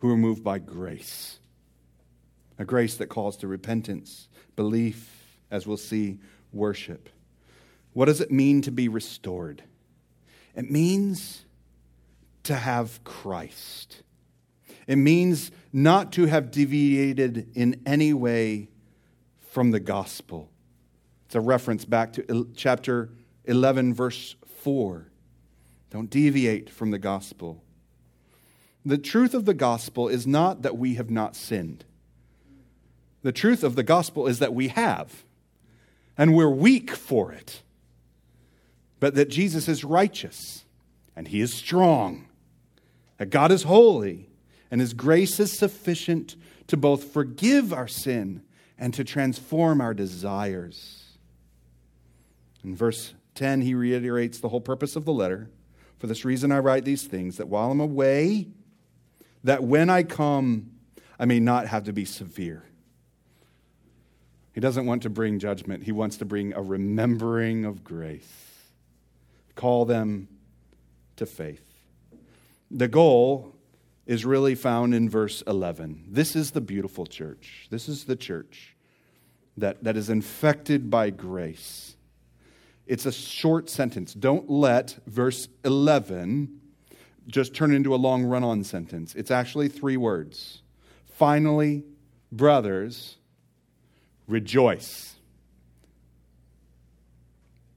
who 0.00 0.10
are 0.10 0.16
moved 0.16 0.44
by 0.44 0.58
grace. 0.58 1.38
A 2.58 2.64
grace 2.64 2.96
that 2.96 3.08
calls 3.08 3.36
to 3.38 3.46
repentance, 3.46 4.28
belief, 4.56 5.17
as 5.50 5.66
we'll 5.66 5.76
see, 5.76 6.18
worship. 6.52 7.08
What 7.92 8.06
does 8.06 8.20
it 8.20 8.30
mean 8.30 8.62
to 8.62 8.70
be 8.70 8.88
restored? 8.88 9.62
It 10.54 10.70
means 10.70 11.44
to 12.44 12.54
have 12.54 13.02
Christ. 13.04 14.02
It 14.86 14.96
means 14.96 15.50
not 15.72 16.12
to 16.12 16.26
have 16.26 16.50
deviated 16.50 17.50
in 17.54 17.80
any 17.84 18.12
way 18.12 18.68
from 19.50 19.70
the 19.70 19.80
gospel. 19.80 20.50
It's 21.26 21.34
a 21.34 21.40
reference 21.40 21.84
back 21.84 22.14
to 22.14 22.48
chapter 22.56 23.10
11, 23.44 23.94
verse 23.94 24.36
4. 24.62 25.08
Don't 25.90 26.10
deviate 26.10 26.70
from 26.70 26.90
the 26.90 26.98
gospel. 26.98 27.62
The 28.84 28.98
truth 28.98 29.34
of 29.34 29.44
the 29.44 29.54
gospel 29.54 30.08
is 30.08 30.26
not 30.26 30.62
that 30.62 30.78
we 30.78 30.94
have 30.94 31.10
not 31.10 31.36
sinned. 31.36 31.84
The 33.22 33.32
truth 33.32 33.62
of 33.62 33.74
the 33.74 33.82
gospel 33.82 34.26
is 34.26 34.38
that 34.38 34.54
we 34.54 34.68
have, 34.68 35.24
and 36.18 36.34
we're 36.34 36.50
weak 36.50 36.90
for 36.90 37.32
it. 37.32 37.62
But 39.00 39.14
that 39.14 39.30
Jesus 39.30 39.68
is 39.68 39.84
righteous, 39.84 40.64
and 41.14 41.28
he 41.28 41.40
is 41.40 41.54
strong, 41.54 42.26
that 43.16 43.30
God 43.30 43.52
is 43.52 43.62
holy, 43.62 44.28
and 44.70 44.80
his 44.80 44.92
grace 44.92 45.38
is 45.38 45.56
sufficient 45.56 46.34
to 46.66 46.76
both 46.76 47.04
forgive 47.04 47.72
our 47.72 47.88
sin 47.88 48.42
and 48.76 48.92
to 48.94 49.04
transform 49.04 49.80
our 49.80 49.94
desires. 49.94 51.04
In 52.64 52.76
verse 52.76 53.14
10, 53.36 53.60
he 53.60 53.74
reiterates 53.74 54.40
the 54.40 54.48
whole 54.48 54.60
purpose 54.60 54.96
of 54.96 55.04
the 55.04 55.12
letter. 55.12 55.48
For 55.98 56.08
this 56.08 56.24
reason, 56.24 56.52
I 56.52 56.58
write 56.58 56.84
these 56.84 57.04
things, 57.04 57.36
that 57.36 57.48
while 57.48 57.70
I'm 57.70 57.80
away, 57.80 58.48
that 59.44 59.62
when 59.62 59.88
I 59.88 60.02
come, 60.02 60.72
I 61.18 61.24
may 61.24 61.40
not 61.40 61.68
have 61.68 61.84
to 61.84 61.92
be 61.92 62.04
severe. 62.04 62.64
He 64.58 64.60
doesn't 64.60 64.86
want 64.86 65.02
to 65.04 65.08
bring 65.08 65.38
judgment, 65.38 65.84
he 65.84 65.92
wants 65.92 66.16
to 66.16 66.24
bring 66.24 66.52
a 66.52 66.60
remembering 66.60 67.64
of 67.64 67.84
grace. 67.84 68.26
Call 69.54 69.84
them 69.84 70.26
to 71.14 71.26
faith. 71.26 71.62
The 72.68 72.88
goal 72.88 73.54
is 74.04 74.24
really 74.24 74.56
found 74.56 74.96
in 74.96 75.08
verse 75.08 75.42
11. 75.46 76.06
This 76.08 76.34
is 76.34 76.50
the 76.50 76.60
beautiful 76.60 77.06
church. 77.06 77.68
This 77.70 77.88
is 77.88 78.06
the 78.06 78.16
church 78.16 78.74
that, 79.56 79.84
that 79.84 79.96
is 79.96 80.10
infected 80.10 80.90
by 80.90 81.10
grace. 81.10 81.94
It's 82.84 83.06
a 83.06 83.12
short 83.12 83.70
sentence. 83.70 84.12
Don't 84.12 84.50
let 84.50 84.98
verse 85.06 85.46
11 85.64 86.60
just 87.28 87.54
turn 87.54 87.72
into 87.72 87.94
a 87.94 88.02
long 88.02 88.24
run 88.24 88.42
on 88.42 88.64
sentence. 88.64 89.14
It's 89.14 89.30
actually 89.30 89.68
three 89.68 89.96
words. 89.96 90.62
Finally, 91.06 91.84
brothers, 92.32 93.18
rejoice. 94.28 95.16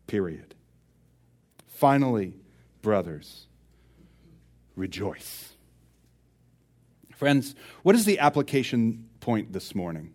Period. 0.05 0.53
Finally, 1.67 2.35
brothers, 2.81 3.47
rejoice. 4.75 5.53
Friends, 7.15 7.55
what 7.83 7.95
is 7.95 8.05
the 8.05 8.19
application 8.19 9.07
point 9.19 9.53
this 9.53 9.73
morning? 9.73 10.13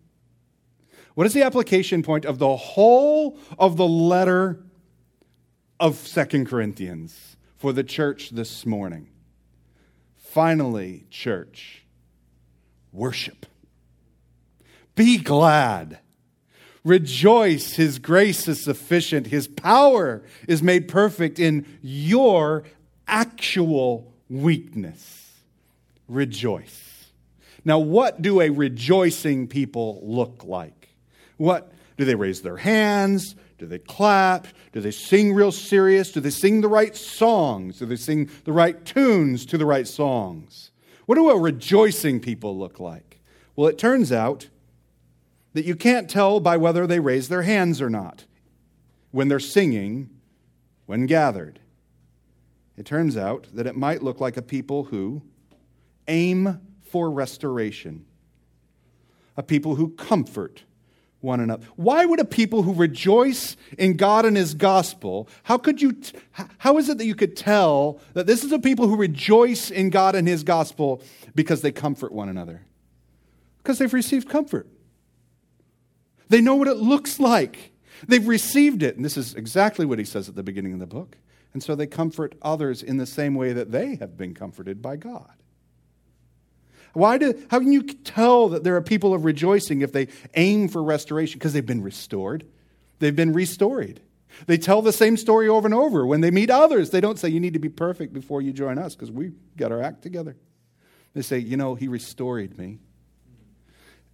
What 1.14 1.26
is 1.26 1.32
the 1.32 1.42
application 1.42 2.02
point 2.02 2.26
of 2.26 2.38
the 2.38 2.56
whole 2.56 3.38
of 3.58 3.76
the 3.76 3.88
letter 3.88 4.62
of 5.80 5.96
Second 5.96 6.46
Corinthians 6.46 7.36
for 7.56 7.72
the 7.72 7.84
church 7.84 8.30
this 8.30 8.66
morning? 8.66 9.08
Finally, 10.16 11.06
church, 11.08 11.86
worship. 12.92 13.46
Be 14.94 15.16
glad. 15.16 16.00
Rejoice, 16.86 17.74
His 17.74 17.98
grace 17.98 18.46
is 18.46 18.62
sufficient. 18.62 19.26
His 19.26 19.48
power 19.48 20.22
is 20.46 20.62
made 20.62 20.86
perfect 20.86 21.40
in 21.40 21.66
your 21.82 22.62
actual 23.08 24.14
weakness. 24.30 25.32
Rejoice. 26.06 27.10
Now, 27.64 27.80
what 27.80 28.22
do 28.22 28.40
a 28.40 28.50
rejoicing 28.50 29.48
people 29.48 30.00
look 30.04 30.44
like? 30.44 30.90
What 31.38 31.72
do 31.96 32.04
they 32.04 32.14
raise 32.14 32.42
their 32.42 32.56
hands? 32.56 33.34
Do 33.58 33.66
they 33.66 33.80
clap? 33.80 34.46
Do 34.70 34.80
they 34.80 34.92
sing 34.92 35.34
real 35.34 35.50
serious? 35.50 36.12
Do 36.12 36.20
they 36.20 36.30
sing 36.30 36.60
the 36.60 36.68
right 36.68 36.94
songs? 36.94 37.80
Do 37.80 37.86
they 37.86 37.96
sing 37.96 38.30
the 38.44 38.52
right 38.52 38.84
tunes 38.84 39.44
to 39.46 39.58
the 39.58 39.66
right 39.66 39.88
songs? 39.88 40.70
What 41.06 41.16
do 41.16 41.30
a 41.30 41.36
rejoicing 41.36 42.20
people 42.20 42.56
look 42.56 42.78
like? 42.78 43.20
Well, 43.56 43.66
it 43.66 43.76
turns 43.76 44.12
out 44.12 44.46
that 45.56 45.64
you 45.64 45.74
can't 45.74 46.10
tell 46.10 46.38
by 46.38 46.58
whether 46.58 46.86
they 46.86 47.00
raise 47.00 47.30
their 47.30 47.40
hands 47.40 47.80
or 47.80 47.88
not 47.88 48.26
when 49.10 49.28
they're 49.28 49.40
singing 49.40 50.10
when 50.84 51.06
gathered. 51.06 51.58
It 52.76 52.84
turns 52.84 53.16
out 53.16 53.46
that 53.54 53.66
it 53.66 53.74
might 53.74 54.02
look 54.02 54.20
like 54.20 54.36
a 54.36 54.42
people 54.42 54.84
who 54.84 55.22
aim 56.08 56.60
for 56.90 57.10
restoration, 57.10 58.04
a 59.34 59.42
people 59.42 59.76
who 59.76 59.88
comfort 59.88 60.64
one 61.22 61.40
another. 61.40 61.64
Why 61.76 62.04
would 62.04 62.20
a 62.20 62.26
people 62.26 62.62
who 62.62 62.74
rejoice 62.74 63.56
in 63.78 63.96
God 63.96 64.26
and 64.26 64.36
his 64.36 64.52
gospel, 64.52 65.26
how 65.44 65.56
could 65.56 65.80
you 65.80 65.96
how 66.58 66.76
is 66.76 66.90
it 66.90 66.98
that 66.98 67.06
you 67.06 67.14
could 67.14 67.34
tell 67.34 67.98
that 68.12 68.26
this 68.26 68.44
is 68.44 68.52
a 68.52 68.58
people 68.58 68.88
who 68.88 68.96
rejoice 68.96 69.70
in 69.70 69.88
God 69.88 70.14
and 70.14 70.28
his 70.28 70.44
gospel 70.44 71.02
because 71.34 71.62
they 71.62 71.72
comfort 71.72 72.12
one 72.12 72.28
another? 72.28 72.66
Because 73.62 73.78
they've 73.78 73.94
received 73.94 74.28
comfort. 74.28 74.68
They 76.28 76.40
know 76.40 76.54
what 76.54 76.68
it 76.68 76.76
looks 76.76 77.20
like. 77.20 77.72
They've 78.06 78.26
received 78.26 78.82
it. 78.82 78.96
And 78.96 79.04
this 79.04 79.16
is 79.16 79.34
exactly 79.34 79.86
what 79.86 79.98
he 79.98 80.04
says 80.04 80.28
at 80.28 80.34
the 80.34 80.42
beginning 80.42 80.72
of 80.72 80.78
the 80.78 80.86
book. 80.86 81.16
And 81.52 81.62
so 81.62 81.74
they 81.74 81.86
comfort 81.86 82.34
others 82.42 82.82
in 82.82 82.98
the 82.98 83.06
same 83.06 83.34
way 83.34 83.52
that 83.52 83.72
they 83.72 83.96
have 83.96 84.16
been 84.16 84.34
comforted 84.34 84.82
by 84.82 84.96
God. 84.96 85.32
Why 86.92 87.18
do, 87.18 87.46
how 87.50 87.58
can 87.58 87.72
you 87.72 87.82
tell 87.82 88.48
that 88.48 88.64
there 88.64 88.76
are 88.76 88.82
people 88.82 89.12
of 89.12 89.24
rejoicing 89.24 89.82
if 89.82 89.92
they 89.92 90.08
aim 90.34 90.68
for 90.68 90.82
restoration? 90.82 91.38
Because 91.38 91.52
they've 91.52 91.64
been 91.64 91.82
restored. 91.82 92.46
They've 92.98 93.14
been 93.14 93.32
restored. 93.32 94.00
They 94.46 94.58
tell 94.58 94.82
the 94.82 94.92
same 94.92 95.16
story 95.16 95.48
over 95.48 95.66
and 95.66 95.74
over. 95.74 96.06
When 96.06 96.20
they 96.20 96.30
meet 96.30 96.50
others, 96.50 96.90
they 96.90 97.00
don't 97.00 97.18
say, 97.18 97.28
You 97.28 97.40
need 97.40 97.54
to 97.54 97.58
be 97.58 97.68
perfect 97.68 98.12
before 98.12 98.42
you 98.42 98.52
join 98.52 98.78
us 98.78 98.94
because 98.94 99.10
we 99.10 99.32
got 99.56 99.72
our 99.72 99.82
act 99.82 100.02
together. 100.02 100.36
They 101.14 101.22
say, 101.22 101.38
You 101.38 101.56
know, 101.56 101.74
he 101.74 101.88
restored 101.88 102.58
me, 102.58 102.78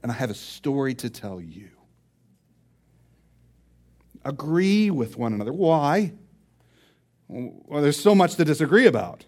and 0.02 0.12
I 0.12 0.14
have 0.14 0.30
a 0.30 0.34
story 0.34 0.94
to 0.96 1.10
tell 1.10 1.40
you. 1.40 1.70
Agree 4.24 4.90
with 4.90 5.16
one 5.16 5.32
another. 5.32 5.52
Why? 5.52 6.12
Well, 7.28 7.82
there's 7.82 8.00
so 8.00 8.14
much 8.14 8.36
to 8.36 8.44
disagree 8.44 8.86
about. 8.86 9.24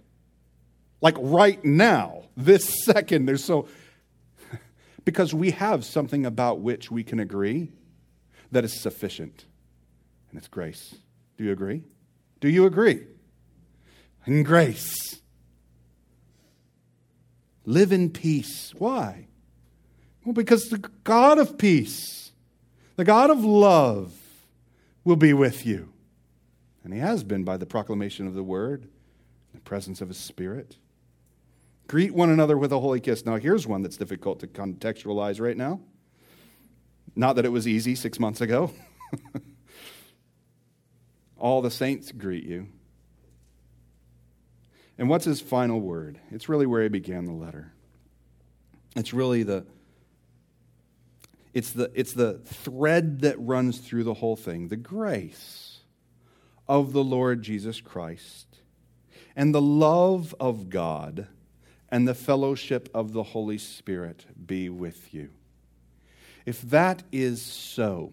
Like 1.01 1.17
right 1.19 1.63
now, 1.65 2.25
this 2.37 2.85
second, 2.85 3.27
there's 3.27 3.45
so. 3.45 3.69
because 5.05 5.35
we 5.35 5.53
have 5.53 5.85
something 5.85 6.27
about 6.27 6.61
which 6.61 6.91
we 6.91 7.03
can 7.03 7.21
agree 7.21 7.73
that 8.53 8.65
is 8.65 8.81
sufficient, 8.81 9.45
and 10.31 10.39
it's 10.39 10.49
grace. 10.49 10.95
Do 11.37 11.45
you 11.45 11.53
agree? 11.53 11.83
Do 12.41 12.49
you 12.49 12.67
agree? 12.67 13.07
In 14.27 14.43
grace. 14.43 15.21
Live 17.67 17.93
in 17.93 18.11
peace. 18.11 18.73
Why? 18.77 19.27
Well, 20.25 20.35
because 20.35 20.69
the 20.69 20.79
God 20.79 21.39
of 21.39 21.59
peace, 21.59 22.33
the 22.97 23.05
God 23.05 23.31
of 23.31 23.45
love, 23.45 24.13
will 25.05 25.17
be 25.17 25.33
with 25.33 25.67
you. 25.67 25.93
And 26.83 26.93
He 26.93 27.01
has 27.01 27.25
been 27.25 27.45
by 27.45 27.57
the 27.57 27.67
proclamation 27.67 28.27
of 28.27 28.35
the 28.35 28.43
word, 28.43 28.89
the 29.53 29.61
presence 29.61 30.01
of 30.01 30.09
His 30.09 30.19
Spirit. 30.19 30.77
Greet 31.87 32.15
one 32.15 32.31
another 32.31 32.57
with 32.57 32.73
a 32.73 32.81
holy 32.81 33.01
kiss. 33.01 33.27
Now, 33.27 33.37
here's 33.37 33.67
one 33.67 33.83
that's 33.83 33.97
difficult 33.97 34.41
to 34.41 34.47
contextualize 34.47 35.41
right 35.41 35.57
now. 35.57 35.81
Not 37.15 37.37
that 37.37 37.45
it 37.45 37.51
was 37.51 37.69
easy 37.69 37.95
six 37.95 38.19
months 38.19 38.41
ago. 38.41 38.73
All 41.39 41.63
the 41.63 41.71
saints 41.71 42.11
greet 42.11 42.45
you. 42.45 42.69
And 44.97 45.09
what's 45.09 45.25
his 45.25 45.41
final 45.41 45.81
word? 45.81 46.19
It's 46.31 46.49
really 46.49 46.67
where 46.67 46.83
he 46.83 46.89
began 46.89 47.25
the 47.25 47.33
letter. 47.33 47.73
It's 48.97 49.13
really 49.13 49.43
the 49.43 49.67
it's 51.55 51.71
the 51.71 51.91
it's 51.95 52.13
the 52.13 52.41
thread 52.41 53.21
that 53.21 53.37
runs 53.39 53.79
through 53.79 54.05
the 54.05 54.15
whole 54.15 54.37
thing. 54.37 54.69
The 54.69 54.77
grace 54.77 55.79
of 56.69 56.93
the 56.93 57.05
Lord 57.05 57.43
Jesus 57.43 57.81
Christ 57.81 58.59
and 59.37 59.55
the 59.55 59.63
love 59.63 60.35
of 60.41 60.69
God 60.69 61.29
and 61.89 62.09
the 62.09 62.15
fellowship 62.15 62.89
of 62.93 63.13
the 63.13 63.23
Holy 63.23 63.59
Spirit 63.59 64.27
be 64.47 64.69
with 64.69 65.15
you. 65.15 65.31
If 66.45 66.61
that 66.63 67.05
is 67.13 67.41
so, 67.41 68.13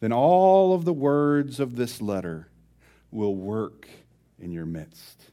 then 0.00 0.12
all 0.12 0.74
of 0.74 0.84
the 0.84 0.92
words 0.92 1.60
of 1.60 1.76
this 1.76 2.02
letter 2.02 2.48
will 3.10 3.36
work 3.36 3.88
in 4.40 4.50
your 4.50 4.66
midst. 4.66 5.30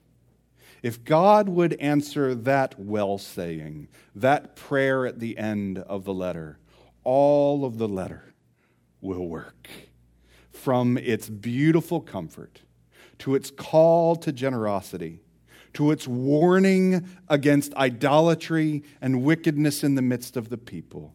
If 0.83 1.03
God 1.03 1.49
would 1.49 1.73
answer 1.73 2.33
that 2.33 2.79
well 2.79 3.17
saying, 3.17 3.87
that 4.15 4.55
prayer 4.55 5.05
at 5.05 5.19
the 5.19 5.37
end 5.37 5.79
of 5.79 6.05
the 6.05 6.13
letter, 6.13 6.57
all 7.03 7.65
of 7.65 7.77
the 7.77 7.87
letter 7.87 8.33
will 9.01 9.27
work. 9.27 9.69
From 10.51 10.97
its 10.97 11.29
beautiful 11.29 12.01
comfort 12.01 12.61
to 13.19 13.35
its 13.35 13.49
call 13.49 14.15
to 14.17 14.31
generosity 14.31 15.21
to 15.73 15.91
its 15.91 16.07
warning 16.07 17.07
against 17.29 17.73
idolatry 17.75 18.83
and 19.01 19.23
wickedness 19.23 19.83
in 19.83 19.95
the 19.95 20.01
midst 20.01 20.35
of 20.35 20.49
the 20.49 20.57
people. 20.57 21.13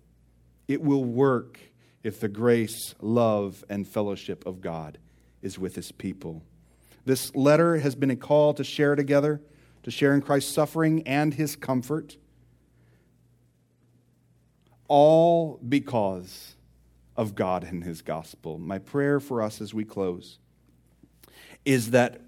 It 0.68 0.82
will 0.82 1.04
work 1.04 1.58
if 2.02 2.20
the 2.20 2.28
grace, 2.28 2.94
love, 3.00 3.64
and 3.68 3.86
fellowship 3.86 4.46
of 4.46 4.60
God 4.60 4.98
is 5.42 5.58
with 5.58 5.74
his 5.74 5.92
people. 5.92 6.42
This 7.04 7.34
letter 7.34 7.78
has 7.78 7.94
been 7.94 8.10
a 8.10 8.16
call 8.16 8.54
to 8.54 8.64
share 8.64 8.96
together, 8.96 9.40
to 9.82 9.90
share 9.90 10.14
in 10.14 10.22
Christ's 10.22 10.52
suffering 10.52 11.06
and 11.06 11.34
his 11.34 11.54
comfort, 11.54 12.16
all 14.88 15.58
because 15.66 16.56
of 17.16 17.34
God 17.34 17.64
and 17.64 17.82
his 17.82 18.02
gospel. 18.02 18.58
My 18.58 18.78
prayer 18.78 19.20
for 19.20 19.42
us 19.42 19.60
as 19.60 19.72
we 19.72 19.84
close 19.84 20.38
is 21.64 21.90
that 21.90 22.20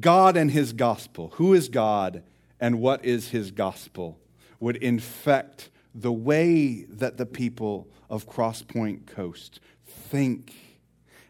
God 0.00 0.36
and 0.36 0.50
his 0.50 0.72
gospel, 0.72 1.32
who 1.34 1.52
is 1.52 1.68
God 1.68 2.22
and 2.60 2.80
what 2.80 3.04
is 3.04 3.30
his 3.30 3.50
gospel, 3.50 4.18
would 4.60 4.76
infect 4.76 5.70
the 5.94 6.12
way 6.12 6.84
that 6.84 7.16
the 7.16 7.26
people 7.26 7.88
of 8.08 8.28
Crosspoint 8.28 9.06
Coast 9.06 9.60
think 9.84 10.54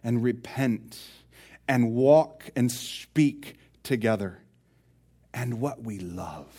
and 0.03 0.23
repent 0.23 1.01
and 1.67 1.93
walk 1.93 2.51
and 2.55 2.71
speak 2.71 3.57
together 3.83 4.43
and 5.33 5.61
what 5.61 5.83
we 5.83 5.99
love 5.99 6.55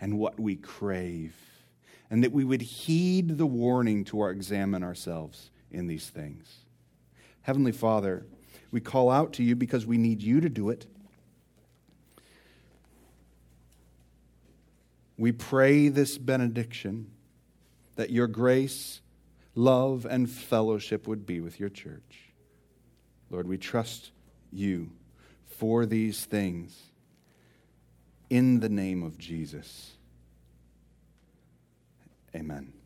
and 0.00 0.18
what 0.18 0.38
we 0.38 0.56
crave, 0.56 1.34
and 2.10 2.24
that 2.24 2.32
we 2.32 2.44
would 2.44 2.62
heed 2.62 3.38
the 3.38 3.46
warning 3.46 4.04
to 4.04 4.20
our 4.20 4.30
examine 4.30 4.82
ourselves 4.82 5.50
in 5.70 5.86
these 5.86 6.08
things. 6.08 6.64
Heavenly 7.42 7.72
Father, 7.72 8.26
we 8.70 8.80
call 8.80 9.10
out 9.10 9.32
to 9.34 9.42
you 9.42 9.56
because 9.56 9.86
we 9.86 9.98
need 9.98 10.22
you 10.22 10.40
to 10.40 10.48
do 10.48 10.70
it. 10.70 10.86
we 15.20 15.32
pray 15.32 15.88
this 15.88 16.16
benediction 16.16 17.06
that 17.96 18.08
your 18.08 18.26
grace, 18.26 19.02
love, 19.54 20.06
and 20.08 20.30
fellowship 20.30 21.06
would 21.06 21.26
be 21.26 21.40
with 21.40 21.60
your 21.60 21.68
church. 21.68 22.32
Lord, 23.28 23.46
we 23.46 23.58
trust 23.58 24.12
you 24.50 24.90
for 25.58 25.84
these 25.84 26.24
things 26.24 26.74
in 28.30 28.60
the 28.60 28.70
name 28.70 29.02
of 29.02 29.18
Jesus. 29.18 29.92
Amen. 32.34 32.79